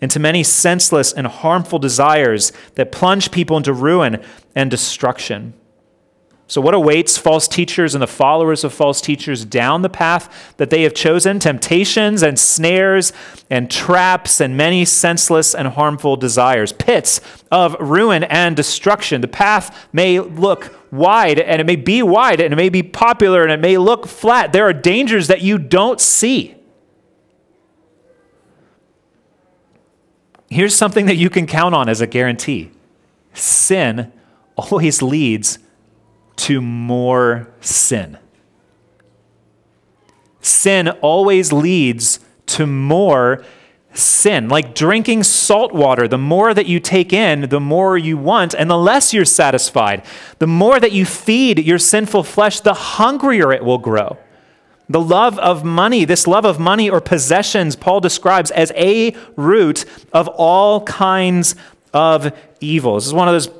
[0.00, 4.24] into many senseless and harmful desires that plunge people into ruin
[4.54, 5.52] and destruction.
[6.50, 10.70] So, what awaits false teachers and the followers of false teachers down the path that
[10.70, 11.38] they have chosen?
[11.38, 13.12] Temptations and snares
[13.50, 17.20] and traps and many senseless and harmful desires, pits
[17.52, 19.20] of ruin and destruction.
[19.20, 23.42] The path may look wide and it may be wide and it may be popular
[23.42, 24.54] and it may look flat.
[24.54, 26.54] There are dangers that you don't see.
[30.48, 32.70] Here's something that you can count on as a guarantee
[33.34, 34.10] sin
[34.56, 35.58] always leads
[36.38, 38.18] to more sin.
[40.40, 43.44] Sin always leads to more
[43.92, 44.48] sin.
[44.48, 48.70] Like drinking salt water, the more that you take in, the more you want, and
[48.70, 50.04] the less you're satisfied.
[50.38, 54.16] The more that you feed your sinful flesh, the hungrier it will grow.
[54.88, 59.84] The love of money, this love of money or possessions, Paul describes as a root
[60.12, 61.56] of all kinds
[61.92, 62.94] of evil.
[62.94, 63.50] This is one of those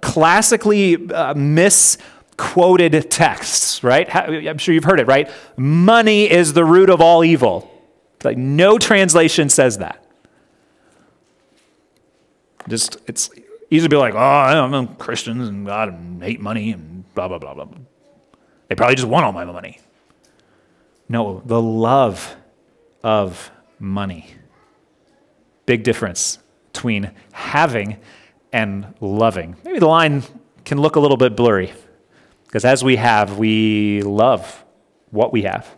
[0.00, 4.14] classically uh, misquoted texts, right?
[4.14, 5.30] I'm sure you've heard it, right?
[5.56, 7.70] Money is the root of all evil.
[8.24, 10.04] Like no translation says that.
[12.68, 13.30] Just it's
[13.70, 17.38] easy to be like, oh, I'm Christians and God and hate money and blah blah
[17.38, 17.68] blah blah.
[18.68, 19.78] They probably just want all my money.
[21.08, 22.36] No, the love
[23.02, 24.34] of money.
[25.66, 26.38] Big difference
[26.72, 27.98] between having
[28.52, 29.56] and loving.
[29.64, 30.22] Maybe the line
[30.64, 31.72] can look a little bit blurry
[32.44, 34.64] because as we have, we love
[35.10, 35.76] what we have.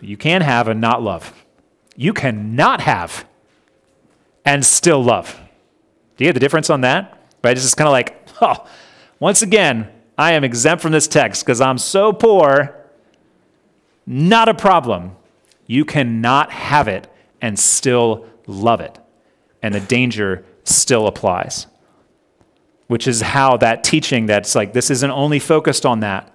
[0.00, 1.32] You can have and not love.
[1.96, 3.26] You cannot have
[4.44, 5.38] and still love.
[6.16, 7.18] Do you get the difference on that?
[7.42, 7.52] Right?
[7.52, 8.66] It's just kind of like, oh,
[9.20, 12.74] once again, I am exempt from this text because I'm so poor.
[14.06, 15.16] Not a problem.
[15.66, 17.08] You cannot have it
[17.40, 18.98] and still love it.
[19.62, 21.66] And the danger still applies,
[22.86, 26.32] which is how that teaching that's like, this isn't only focused on that,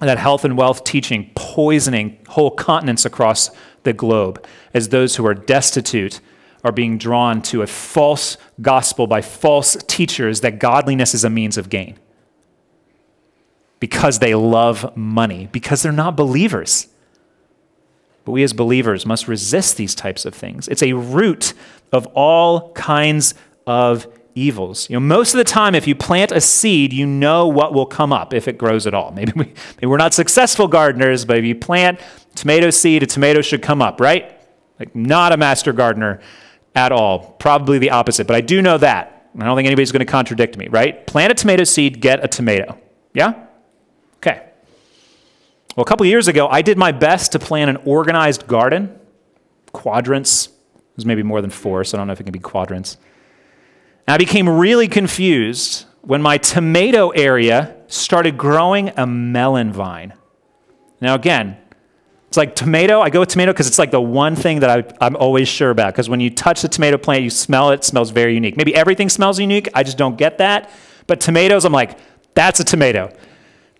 [0.00, 3.50] that health and wealth teaching poisoning whole continents across
[3.84, 6.20] the globe as those who are destitute
[6.64, 11.58] are being drawn to a false gospel by false teachers that godliness is a means
[11.58, 11.98] of gain
[13.80, 16.88] because they love money, because they're not believers.
[18.24, 20.68] But we as believers must resist these types of things.
[20.68, 21.52] It's a root
[21.92, 23.34] of all kinds
[23.66, 24.88] of evils.
[24.90, 27.86] You know, most of the time, if you plant a seed, you know what will
[27.86, 29.12] come up if it grows at all.
[29.12, 32.00] Maybe, we, maybe we're not successful gardeners, but if you plant
[32.34, 34.40] tomato seed, a tomato should come up, right?
[34.78, 36.20] Like, not a master gardener
[36.74, 37.32] at all.
[37.38, 39.30] Probably the opposite, but I do know that.
[39.38, 41.06] I don't think anybody's going to contradict me, right?
[41.06, 42.78] Plant a tomato seed, get a tomato.
[43.12, 43.43] Yeah?
[45.76, 48.96] Well, a couple years ago, I did my best to plan an organized garden,
[49.72, 50.48] quadrants.
[50.94, 52.96] There's maybe more than four, so I don't know if it can be quadrants.
[54.06, 60.14] And I became really confused when my tomato area started growing a melon vine.
[61.00, 61.56] Now, again,
[62.28, 63.00] it's like tomato.
[63.00, 65.70] I go with tomato because it's like the one thing that I, am always sure
[65.70, 65.92] about.
[65.92, 68.56] Because when you touch the tomato plant, you smell it, it smells very unique.
[68.56, 69.68] Maybe everything smells unique.
[69.74, 70.70] I just don't get that.
[71.06, 71.98] But tomatoes, I'm like,
[72.34, 73.12] that's a tomato.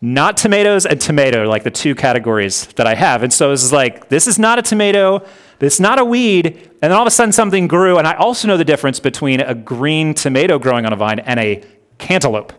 [0.00, 3.22] Not tomatoes and tomato, like the two categories that I have.
[3.22, 5.26] And so this is like, this is not a tomato.
[5.58, 6.46] This is not a weed.
[6.46, 7.96] And then all of a sudden something grew.
[7.96, 11.40] And I also know the difference between a green tomato growing on a vine and
[11.40, 11.64] a
[11.98, 12.52] cantaloupe.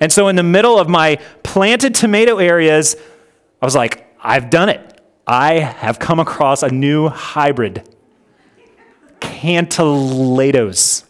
[0.00, 2.96] And so in the middle of my planted tomato areas,
[3.60, 5.00] I was like, I've done it.
[5.28, 7.88] I have come across a new hybrid.
[9.20, 11.04] Cantilatos.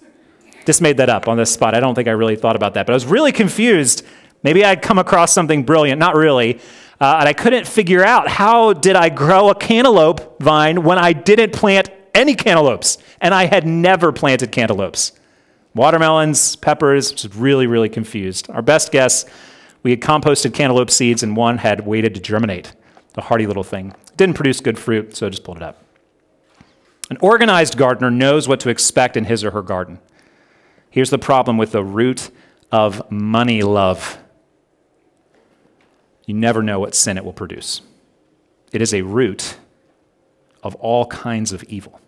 [0.67, 1.75] Just made that up on this spot.
[1.75, 4.05] I don't think I really thought about that, but I was really confused.
[4.43, 5.99] Maybe I'd come across something brilliant.
[5.99, 6.61] Not really.
[7.01, 11.13] Uh, and I couldn't figure out how did I grow a cantaloupe vine when I
[11.13, 15.13] didn't plant any cantaloupes, and I had never planted cantaloupes.
[15.75, 18.51] Watermelons, peppers, was really, really confused.
[18.51, 19.25] Our best guess
[19.83, 22.73] we had composted cantaloupe seeds, and one had waited to germinate,
[23.17, 23.95] a hardy little thing.
[24.17, 25.83] didn't produce good fruit, so I just pulled it up.
[27.11, 29.99] An organized gardener knows what to expect in his or her garden.
[30.89, 32.31] Here's the problem with the root
[32.71, 34.19] of money love
[36.27, 37.83] you never know what sin it will produce.
[38.73, 39.57] It is a root
[40.63, 42.01] of all kinds of evil.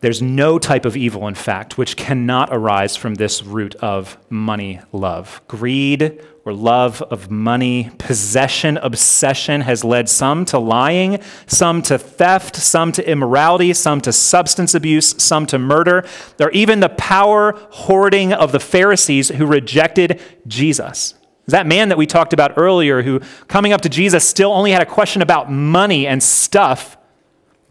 [0.00, 4.80] There's no type of evil, in fact, which cannot arise from this root of money
[4.92, 5.40] love.
[5.48, 12.54] Greed or love of money, possession, obsession has led some to lying, some to theft,
[12.54, 16.06] some to immorality, some to substance abuse, some to murder,
[16.40, 21.14] or even the power hoarding of the Pharisees who rejected Jesus.
[21.48, 24.82] That man that we talked about earlier, who coming up to Jesus still only had
[24.82, 26.96] a question about money and stuff,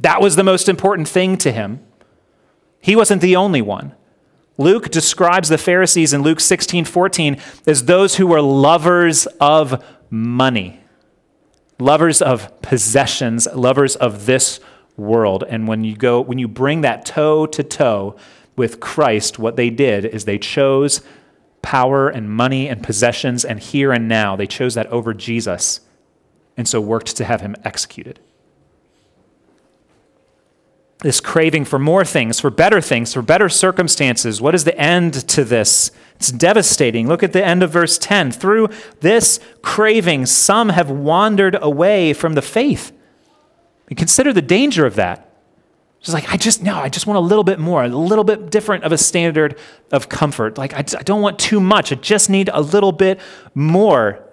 [0.01, 1.79] that was the most important thing to him.
[2.81, 3.93] He wasn't the only one.
[4.57, 10.79] Luke describes the Pharisees in Luke 16 14 as those who were lovers of money,
[11.79, 14.59] lovers of possessions, lovers of this
[14.95, 15.43] world.
[15.47, 18.15] And when you go, when you bring that toe to toe
[18.55, 21.01] with Christ, what they did is they chose
[21.61, 24.35] power and money and possessions and here and now.
[24.35, 25.81] They chose that over Jesus
[26.55, 28.19] and so worked to have him executed
[31.01, 34.41] this craving for more things, for better things, for better circumstances.
[34.41, 35.91] What is the end to this?
[36.15, 37.07] It's devastating.
[37.07, 38.31] Look at the end of verse 10.
[38.31, 38.69] Through
[39.01, 42.91] this craving, some have wandered away from the faith.
[43.89, 45.23] And consider the danger of that.
[45.99, 48.49] Just like, I just, no, I just want a little bit more, a little bit
[48.49, 49.57] different of a standard
[49.91, 50.57] of comfort.
[50.57, 51.91] Like, I, I don't want too much.
[51.91, 53.19] I just need a little bit
[53.53, 54.26] more.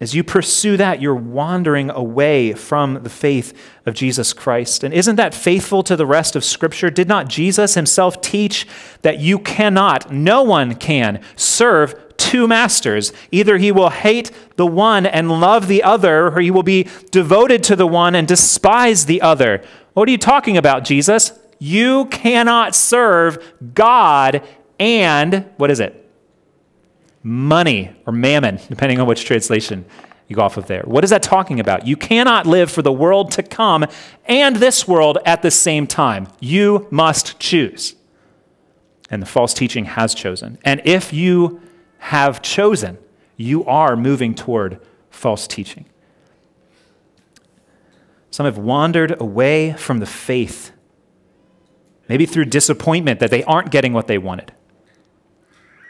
[0.00, 3.52] As you pursue that, you're wandering away from the faith
[3.84, 4.84] of Jesus Christ.
[4.84, 6.88] And isn't that faithful to the rest of Scripture?
[6.88, 8.64] Did not Jesus himself teach
[9.02, 13.12] that you cannot, no one can, serve two masters?
[13.32, 17.64] Either he will hate the one and love the other, or he will be devoted
[17.64, 19.64] to the one and despise the other.
[19.94, 21.32] What are you talking about, Jesus?
[21.58, 23.44] You cannot serve
[23.74, 24.46] God
[24.78, 26.07] and, what is it?
[27.22, 29.84] Money or mammon, depending on which translation
[30.28, 30.82] you go off of there.
[30.84, 31.86] What is that talking about?
[31.86, 33.86] You cannot live for the world to come
[34.26, 36.28] and this world at the same time.
[36.38, 37.96] You must choose.
[39.10, 40.58] And the false teaching has chosen.
[40.64, 41.62] And if you
[41.98, 42.98] have chosen,
[43.38, 45.86] you are moving toward false teaching.
[48.30, 50.72] Some have wandered away from the faith,
[52.06, 54.52] maybe through disappointment that they aren't getting what they wanted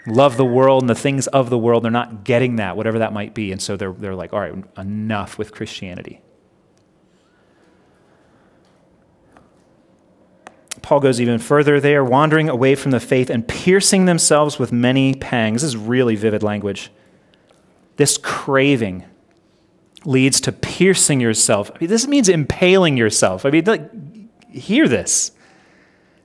[0.09, 1.85] love the world and the things of the world.
[1.85, 3.53] They're not getting that, whatever that might be.
[3.53, 6.21] And so they're, they're like, all right, enough with Christianity.
[10.83, 11.81] Paul goes even further.
[11.81, 15.63] They are wandering away from the faith and piercing themselves with many pangs.
[15.63, 16.91] This is really vivid language.
[17.97, 19.05] This craving
[20.05, 21.71] leads to piercing yourself.
[21.75, 23.45] I mean, this means impaling yourself.
[23.45, 23.91] I mean, like,
[24.51, 25.33] hear this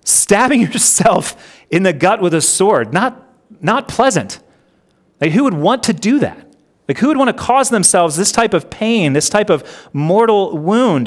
[0.06, 3.23] stabbing yourself in the gut with a sword, not
[3.62, 4.40] not pleasant.
[5.22, 6.54] Like, who would want to do that?
[6.88, 10.58] Like, who would want to cause themselves this type of pain, this type of mortal
[10.58, 11.06] wound?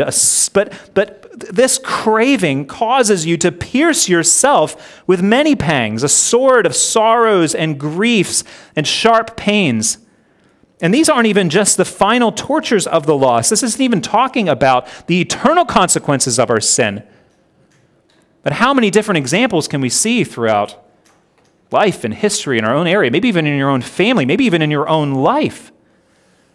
[0.55, 6.75] But, but this craving causes you to pierce yourself with many pangs, a sword of
[6.75, 8.43] sorrows and griefs
[8.75, 9.99] and sharp pains.
[10.81, 13.51] And these aren't even just the final tortures of the loss.
[13.51, 17.03] This isn't even talking about the eternal consequences of our sin.
[18.43, 20.86] But how many different examples can we see throughout
[21.71, 24.63] life and history in our own area, maybe even in your own family, maybe even
[24.63, 25.73] in your own life,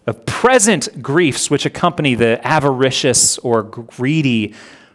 [0.08, 4.54] of present griefs which accompany the avaricious or greedy,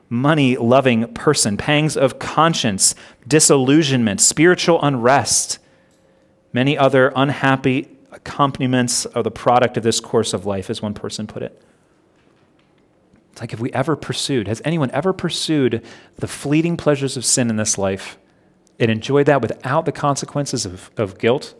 [0.08, 2.94] money loving person, pangs of conscience,
[3.26, 5.58] disillusionment, spiritual unrest,
[6.52, 11.26] many other unhappy accompaniments of the product of this course of life, as one person
[11.26, 11.62] put it.
[13.32, 15.84] It's like, have we ever pursued, has anyone ever pursued
[16.16, 18.16] the fleeting pleasures of sin in this life
[18.78, 21.54] and enjoyed that without the consequences of, of guilt?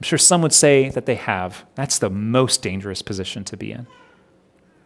[0.00, 1.64] I'm sure some would say that they have.
[1.74, 3.86] That's the most dangerous position to be in.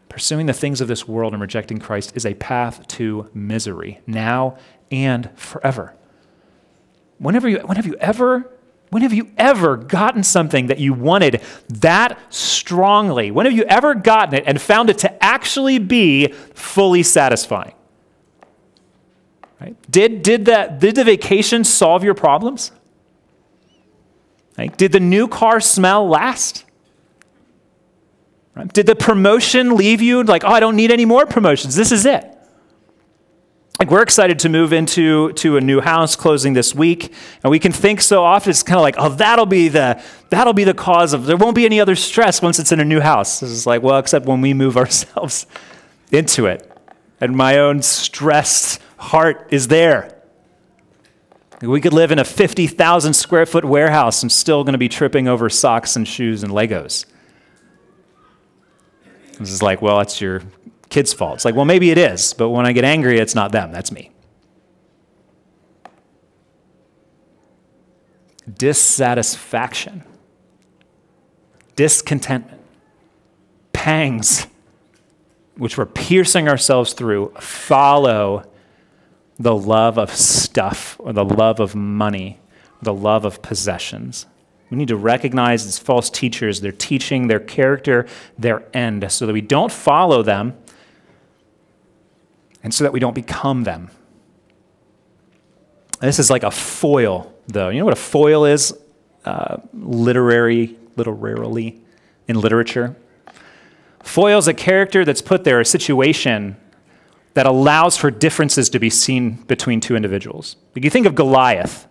[0.09, 4.57] Pursuing the things of this world and rejecting Christ is a path to misery, now
[4.91, 5.95] and forever.
[7.19, 8.51] Whenever you, when have you ever
[8.91, 13.33] when have you ever gotten something that you wanted that strongly?
[13.33, 17.75] When have you ever gotten it and found it to actually be fully satisfying?
[19.65, 19.77] Right?
[19.91, 22.71] Did, did, that, did the vacation solve your problems?
[24.59, 24.77] Right?
[24.77, 26.67] Did the new car smell last?
[28.55, 28.71] Right?
[28.71, 31.77] Did the promotion leave you like, oh, I don't need any more promotions?
[31.77, 32.31] This is it.
[33.81, 37.12] Like we're excited to move into to a new house closing this week,
[37.43, 40.01] and we can think so often it's kind of like, oh, that'll be the
[40.31, 42.85] that'll be the cause of there won't be any other stress once it's in a
[42.85, 43.43] new house.
[43.43, 45.47] It's like, well, except when we move ourselves
[46.12, 46.71] into it,
[47.25, 50.14] and my own stressed heart is there.
[51.62, 55.27] We could live in a 50,000 square foot warehouse and still going to be tripping
[55.27, 57.07] over socks and shoes and Legos.
[59.39, 60.43] This is like, well, it's your
[60.91, 61.37] kid's fault.
[61.37, 63.91] It's like, well, maybe it is, but when I get angry, it's not them, that's
[63.91, 64.11] me.
[68.59, 70.05] Dissatisfaction,
[71.75, 72.61] discontentment,
[73.72, 74.47] pangs,
[75.57, 78.45] which we're piercing ourselves through, follow
[79.39, 82.41] the love of stuff or the love of money,
[82.83, 84.27] the love of possessions.
[84.71, 88.07] We need to recognize these false teachers, their teaching, their character,
[88.39, 90.57] their end, so that we don't follow them
[92.63, 93.91] and so that we don't become them.
[96.01, 97.69] This is like a foil, though.
[97.69, 98.77] You know what a foil is?
[99.25, 101.81] Uh, literary, literarily,
[102.27, 102.97] in literature.
[104.05, 106.57] Foil is a character that's put there, a situation
[107.33, 110.57] that allows for differences to be seen between two individuals.
[110.77, 111.89] Like you think of Goliath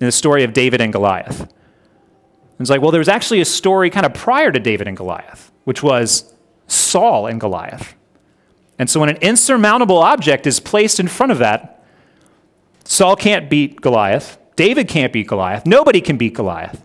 [0.00, 1.50] in the story of David and Goliath.
[2.60, 5.50] It's like, well, there was actually a story kind of prior to David and Goliath,
[5.64, 6.32] which was
[6.66, 7.94] Saul and Goliath.
[8.78, 11.84] And so when an insurmountable object is placed in front of that,
[12.84, 14.38] Saul can't beat Goliath.
[14.56, 15.64] David can't beat Goliath.
[15.64, 16.83] Nobody can beat Goliath.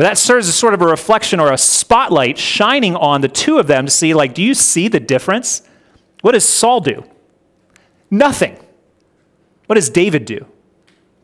[0.00, 3.58] But that serves as sort of a reflection or a spotlight shining on the two
[3.58, 5.60] of them to see, like, do you see the difference?
[6.22, 7.04] What does Saul do?
[8.10, 8.56] Nothing.
[9.66, 10.46] What does David do?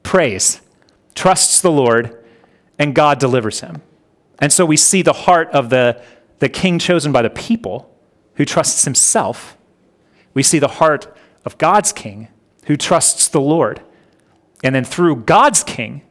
[0.02, 0.60] Prays,
[1.14, 2.22] trusts the Lord,
[2.78, 3.80] and God delivers him.
[4.40, 6.04] And so we see the heart of the,
[6.40, 7.90] the king chosen by the people
[8.34, 9.56] who trusts himself
[10.36, 11.16] we see the heart
[11.46, 12.28] of God's king
[12.66, 13.80] who trusts the Lord.
[14.62, 16.02] And then through God's king,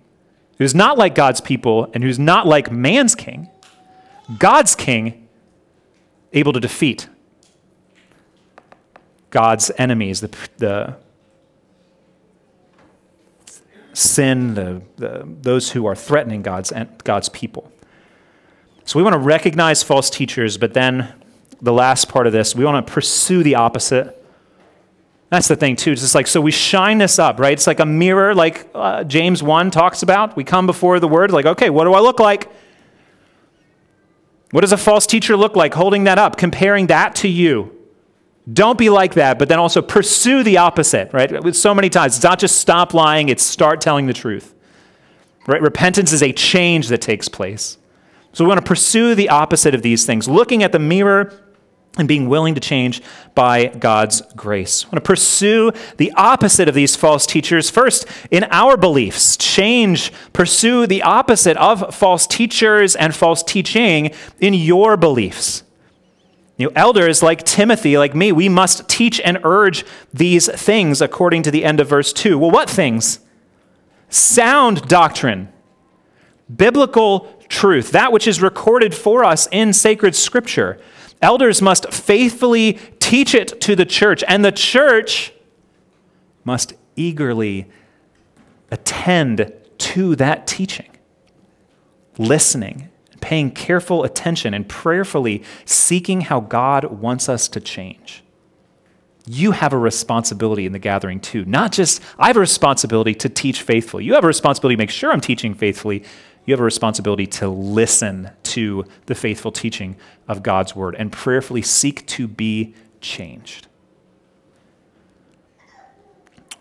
[0.57, 3.49] who's not like God's people and who's not like man's king,
[4.39, 5.27] God's king
[6.33, 7.07] able to defeat
[9.29, 10.95] God's enemies, the, the
[13.93, 16.71] sin, the, the, those who are threatening God's,
[17.03, 17.71] God's people.
[18.85, 21.13] So we want to recognize false teachers, but then
[21.61, 24.24] the last part of this, we want to pursue the opposite.
[25.29, 25.91] That's the thing, too.
[25.91, 27.53] It's just like, so we shine this up, right?
[27.53, 30.35] It's like a mirror, like uh, James 1 talks about.
[30.35, 32.51] We come before the word, like, okay, what do I look like?
[34.51, 35.73] What does a false teacher look like?
[35.73, 37.71] Holding that up, comparing that to you.
[38.51, 41.43] Don't be like that, but then also pursue the opposite, right?
[41.43, 44.53] With so many times, it's not just stop lying, it's start telling the truth.
[45.47, 45.61] Right?
[45.61, 47.77] Repentance is a change that takes place.
[48.33, 51.33] So we want to pursue the opposite of these things, looking at the mirror
[51.97, 53.01] and being willing to change
[53.35, 54.83] by God's grace.
[54.83, 59.37] I want to pursue the opposite of these false teachers first in our beliefs.
[59.37, 65.63] Change, pursue the opposite of false teachers and false teaching in your beliefs.
[66.57, 71.43] You know, elders like Timothy, like me, we must teach and urge these things according
[71.43, 72.37] to the end of verse 2.
[72.37, 73.19] Well, what things?
[74.09, 75.51] Sound doctrine,
[76.53, 80.79] biblical truth, that which is recorded for us in sacred scripture
[81.25, 85.33] Elders must faithfully teach it to the church, and the church
[86.43, 87.65] must eagerly
[88.69, 90.91] attend to that teaching,
[92.19, 92.89] listening,
[93.21, 98.23] paying careful attention, and prayerfully seeking how God wants us to change.
[99.27, 101.43] you have a responsibility in the gathering too.
[101.45, 104.03] Not just, I have a responsibility to teach faithfully.
[104.05, 106.03] You have a responsibility to make sure I'm teaching faithfully.
[106.45, 109.95] You have a responsibility to listen to the faithful teaching
[110.27, 113.67] of God's word and prayerfully seek to be changed.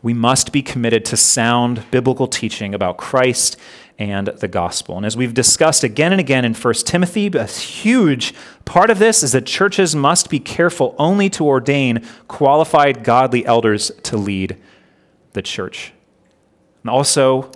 [0.02, 3.56] We must be committed to sound biblical teaching about Christ
[3.98, 4.96] and the gospel.
[4.96, 9.22] And as we've discussed again and again in 1 Timothy, a huge part of this
[9.22, 14.58] is that churches must be careful only to ordain qualified godly elders to lead
[15.32, 15.92] the church.
[16.82, 17.50] And also,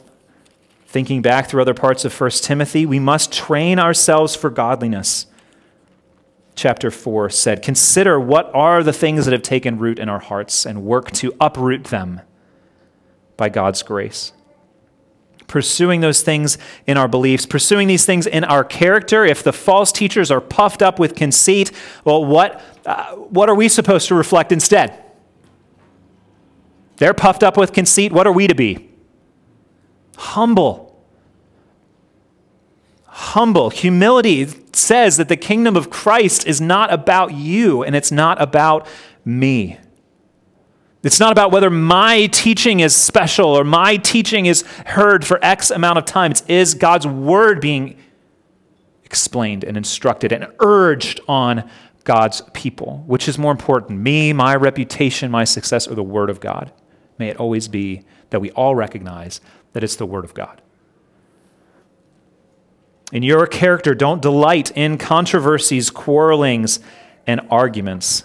[0.89, 5.26] thinking back through other parts of 1 Timothy, we must train ourselves for godliness.
[6.55, 10.64] Chapter 4 said, Consider what are the things that have taken root in our hearts
[10.66, 12.22] and work to uproot them
[13.36, 14.32] by God's grace
[15.47, 19.24] pursuing those things in our beliefs, pursuing these things in our character.
[19.24, 21.72] If the false teachers are puffed up with conceit,
[22.05, 25.03] well, what, uh, what are we supposed to reflect instead?
[26.99, 28.12] They're puffed up with conceit.
[28.12, 28.88] What are we to be?
[30.18, 31.00] Humble.
[33.04, 33.70] Humble.
[33.70, 38.88] Humility says that the kingdom of Christ is not about you and it's not about
[39.24, 39.78] me.
[41.04, 45.70] It's not about whether my teaching is special or my teaching is heard for X
[45.70, 46.32] amount of time.
[46.32, 47.96] It is God's word being
[49.04, 51.70] explained and instructed and urged on
[52.02, 53.04] God's people.
[53.06, 56.72] Which is more important, me, my reputation, my success, or the word of God?
[57.18, 59.40] May it always be that we all recognize
[59.79, 60.61] that it's the word of God.
[63.12, 66.81] In your character, don't delight in controversies, quarrelings,
[67.26, 68.24] and arguments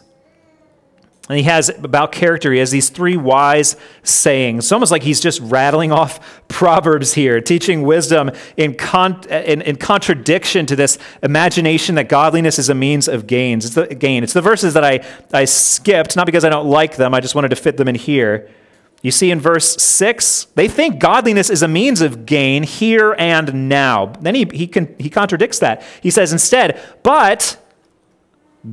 [1.30, 4.66] and he has about character, he has these three wise sayings.
[4.66, 9.78] It's almost like he's just rattling off proverbs here, teaching wisdom in, con- in, in,
[9.78, 13.66] contradiction to this imagination that godliness is a means of gains.
[13.66, 14.24] It's the, gain.
[14.24, 17.36] It's the verses that I, I skipped, not because I don't like them, I just
[17.36, 18.49] wanted to fit them in here.
[19.04, 23.68] You see in verse 6, they think godliness is a means of gain here and
[23.68, 24.14] now.
[24.22, 25.84] Then he, he, can, he contradicts that.
[26.01, 27.62] He says instead, but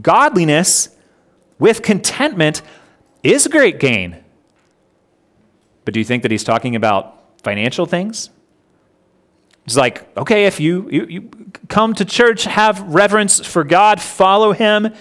[0.00, 0.96] godliness
[1.58, 2.62] with contentment
[3.24, 4.18] is great gain.
[5.84, 8.30] But do you think that he's talking about financial things?
[9.66, 11.30] It's like, okay, if you, you, you
[11.66, 14.94] come to church, have reverence for God, follow him,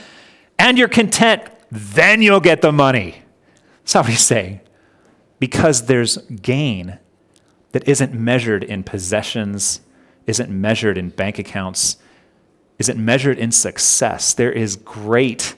[0.57, 3.21] and you're content, then you'll get the money.
[3.83, 4.61] That's not what he's saying.
[5.39, 6.99] Because there's gain
[7.71, 9.81] that isn't measured in possessions,
[10.27, 11.97] isn't measured in bank accounts,
[12.77, 14.33] isn't measured in success.
[14.33, 15.55] There is great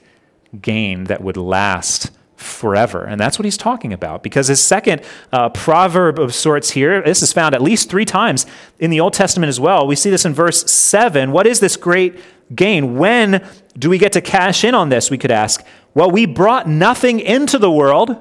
[0.60, 3.04] gain that would last forever.
[3.04, 5.02] And that's what he's talking about because his second
[5.32, 8.44] uh, proverb of sorts here, this is found at least three times
[8.78, 9.86] in the Old Testament as well.
[9.86, 11.32] We see this in verse 7.
[11.32, 12.20] What is this great
[12.54, 12.98] gain?
[12.98, 13.46] When
[13.78, 15.10] do we get to cash in on this?
[15.10, 15.64] We could ask.
[15.94, 18.16] Well, we brought nothing into the world,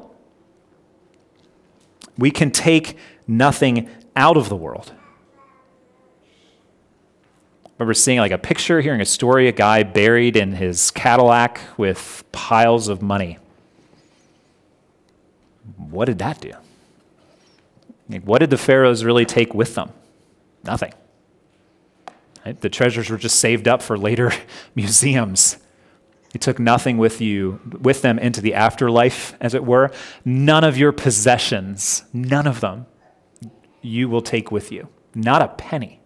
[2.17, 2.97] we can take
[3.27, 4.93] nothing out of the world
[7.81, 12.23] remember seeing like a picture, hearing a story, a guy buried in his Cadillac with
[12.31, 13.39] piles of money.
[15.77, 16.53] What did that do?
[18.07, 19.89] Like, what did the pharaohs really take with them?
[20.63, 20.93] Nothing.
[22.45, 22.59] Right?
[22.61, 24.31] The treasures were just saved up for later
[24.75, 25.57] museums.
[26.33, 29.91] You took nothing with you with them into the afterlife, as it were.
[30.23, 32.85] None of your possessions, none of them,
[33.81, 34.87] you will take with you.
[35.13, 36.01] Not a penny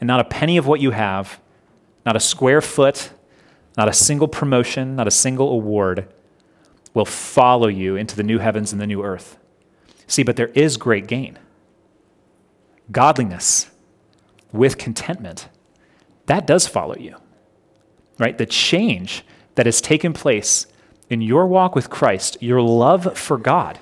[0.00, 1.40] and not a penny of what you have,
[2.04, 3.10] not a square foot,
[3.76, 6.12] not a single promotion, not a single award
[6.92, 9.38] will follow you into the new heavens and the new earth.
[10.06, 11.38] See, but there is great gain.
[12.90, 13.70] Godliness
[14.52, 15.48] with contentment,
[16.26, 17.16] that does follow you,
[18.18, 18.36] right?
[18.36, 20.66] The change that has taken place
[21.10, 23.78] in your walk with Christ, your love for God,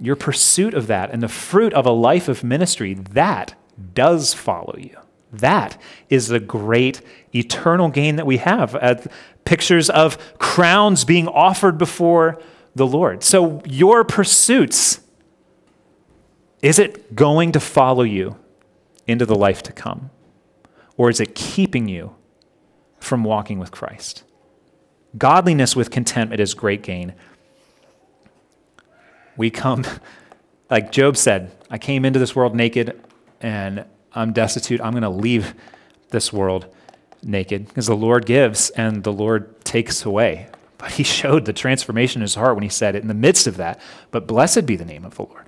[0.00, 3.54] your pursuit of that, and the fruit of a life of ministry, that
[3.94, 4.96] does follow you.
[5.32, 7.00] That is the great
[7.34, 8.74] eternal gain that we have.
[8.76, 8.96] Uh,
[9.44, 12.40] pictures of crowns being offered before
[12.74, 13.22] the Lord.
[13.22, 15.00] So, your pursuits,
[16.62, 18.36] is it going to follow you
[19.06, 20.10] into the life to come?
[20.96, 22.14] Or is it keeping you
[23.04, 24.24] from walking with Christ?
[25.16, 27.14] Godliness with contentment is great gain.
[29.36, 29.84] We come,
[30.70, 33.00] like Job said, I came into this world naked
[33.40, 34.80] and I'm destitute.
[34.80, 35.54] I'm going to leave
[36.10, 36.66] this world
[37.22, 40.48] naked because the Lord gives and the Lord takes away.
[40.78, 43.46] But he showed the transformation in his heart when he said it in the midst
[43.46, 43.80] of that.
[44.10, 45.46] But blessed be the name of the Lord.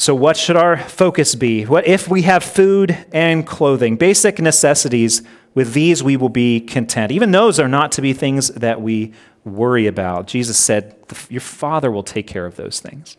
[0.00, 1.64] So, what should our focus be?
[1.66, 5.20] What if we have food and clothing, basic necessities
[5.54, 7.12] with these we will be content.
[7.12, 9.12] Even those are not to be things that we
[9.44, 10.26] worry about.
[10.26, 10.96] Jesus said,
[11.28, 13.18] Your Father will take care of those things.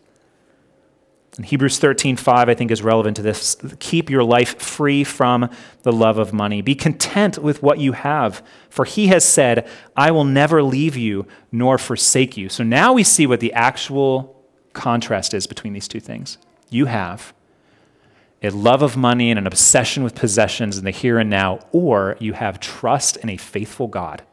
[1.37, 3.55] And Hebrews 13, 5, I think, is relevant to this.
[3.77, 5.51] Keep your life free from
[5.83, 6.63] the love of money.
[6.63, 11.27] Be content with what you have, for he has said, I will never leave you
[11.51, 12.49] nor forsake you.
[12.49, 16.39] So now we see what the actual contrast is between these two things.
[16.71, 17.33] You have
[18.41, 22.17] a love of money and an obsession with possessions in the here and now, or
[22.19, 24.23] you have trust in a faithful God.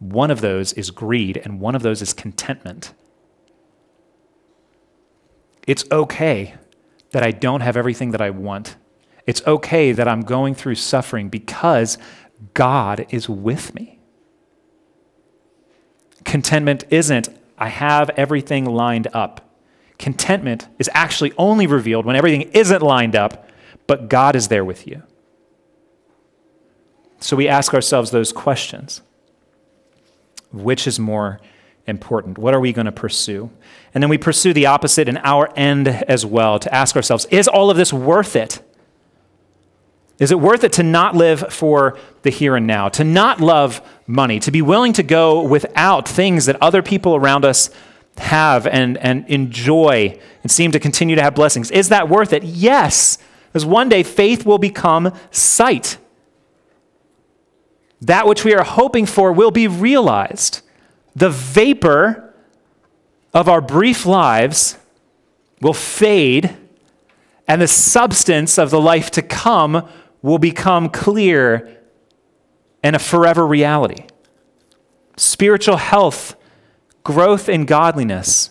[0.00, 2.92] One of those is greed, and one of those is contentment.
[5.66, 6.54] It's okay
[7.12, 8.76] that I don't have everything that I want.
[9.26, 11.96] It's okay that I'm going through suffering because
[12.54, 13.98] God is with me.
[16.24, 19.47] Contentment isn't, I have everything lined up.
[19.98, 23.48] Contentment is actually only revealed when everything isn't lined up,
[23.86, 25.02] but God is there with you.
[27.20, 29.02] So we ask ourselves those questions
[30.52, 31.40] Which is more
[31.86, 32.38] important?
[32.38, 33.50] What are we going to pursue?
[33.92, 37.48] And then we pursue the opposite in our end as well to ask ourselves Is
[37.48, 38.62] all of this worth it?
[40.18, 43.80] Is it worth it to not live for the here and now, to not love
[44.06, 47.70] money, to be willing to go without things that other people around us
[48.18, 51.70] have and, and enjoy and seem to continue to have blessings?
[51.70, 52.42] Is that worth it?
[52.42, 55.98] Yes, because one day faith will become sight.
[58.00, 60.62] That which we are hoping for will be realized.
[61.16, 62.34] The vapor
[63.34, 64.78] of our brief lives
[65.60, 66.56] will fade,
[67.46, 69.88] and the substance of the life to come
[70.22, 71.76] will become clear
[72.82, 74.04] and a forever reality.
[75.16, 76.36] Spiritual health
[77.08, 78.50] growth in godliness,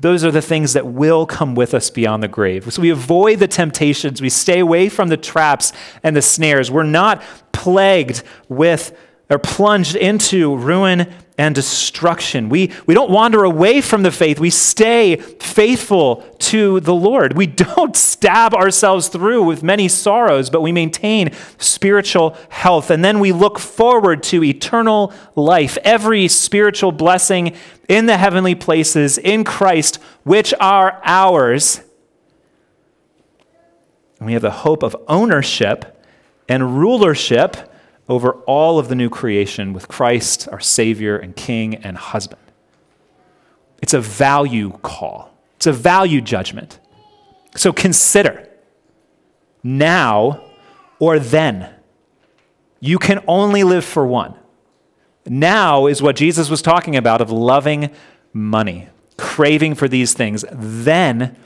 [0.00, 2.72] those are the things that will come with us beyond the grave.
[2.72, 6.70] So we avoid the temptations, we stay away from the traps and the snares.
[6.70, 7.22] We're not
[7.52, 8.98] plagued with
[9.30, 12.48] or plunged into ruin and destruction.
[12.48, 14.38] We, we don't wander away from the faith.
[14.38, 17.36] We stay faithful to the Lord.
[17.36, 22.90] We don't stab ourselves through with many sorrows, but we maintain spiritual health.
[22.90, 27.56] And then we look forward to eternal life, every spiritual blessing
[27.88, 31.80] in the heavenly places in Christ, which are ours.
[34.18, 36.04] And we have the hope of ownership
[36.48, 37.71] and rulership
[38.08, 42.40] over all of the new creation with Christ, our Savior and King and husband.
[43.80, 46.78] It's a value call, it's a value judgment.
[47.56, 48.48] So consider
[49.62, 50.42] now
[50.98, 51.74] or then.
[52.80, 54.34] You can only live for one.
[55.26, 57.90] Now is what Jesus was talking about of loving
[58.32, 60.44] money, craving for these things.
[60.50, 61.36] Then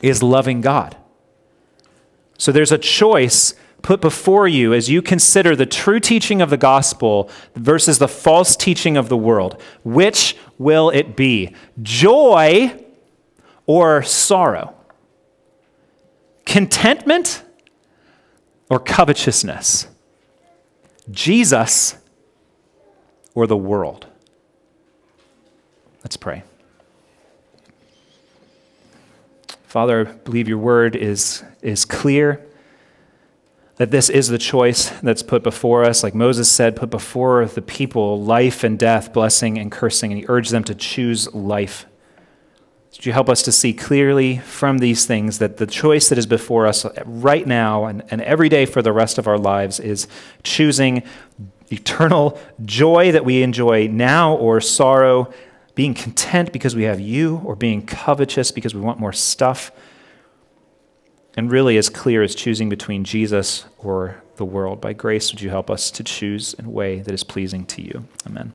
[0.00, 0.96] is loving God.
[2.38, 6.56] So there's a choice put before you as you consider the true teaching of the
[6.56, 9.60] gospel versus the false teaching of the world.
[9.84, 11.54] Which will it be?
[11.82, 12.84] Joy
[13.66, 14.74] or sorrow?
[16.46, 17.42] Contentment
[18.70, 19.88] or covetousness?
[21.10, 21.96] Jesus
[23.34, 24.06] or the world?
[26.04, 26.42] Let's pray.
[29.64, 32.44] Father, I believe your word is, is clear
[33.82, 36.04] that this is the choice that's put before us.
[36.04, 40.26] Like Moses said, put before the people life and death, blessing and cursing, and he
[40.28, 41.84] urged them to choose life.
[42.92, 46.26] Would you help us to see clearly from these things that the choice that is
[46.26, 50.06] before us right now and, and every day for the rest of our lives is
[50.44, 51.02] choosing
[51.72, 55.28] eternal joy that we enjoy now or sorrow,
[55.74, 59.72] being content because we have you, or being covetous because we want more stuff
[61.36, 64.80] and really as clear as choosing between Jesus or the world.
[64.80, 67.82] By grace, would you help us to choose in a way that is pleasing to
[67.82, 68.06] you?
[68.26, 68.50] Amen.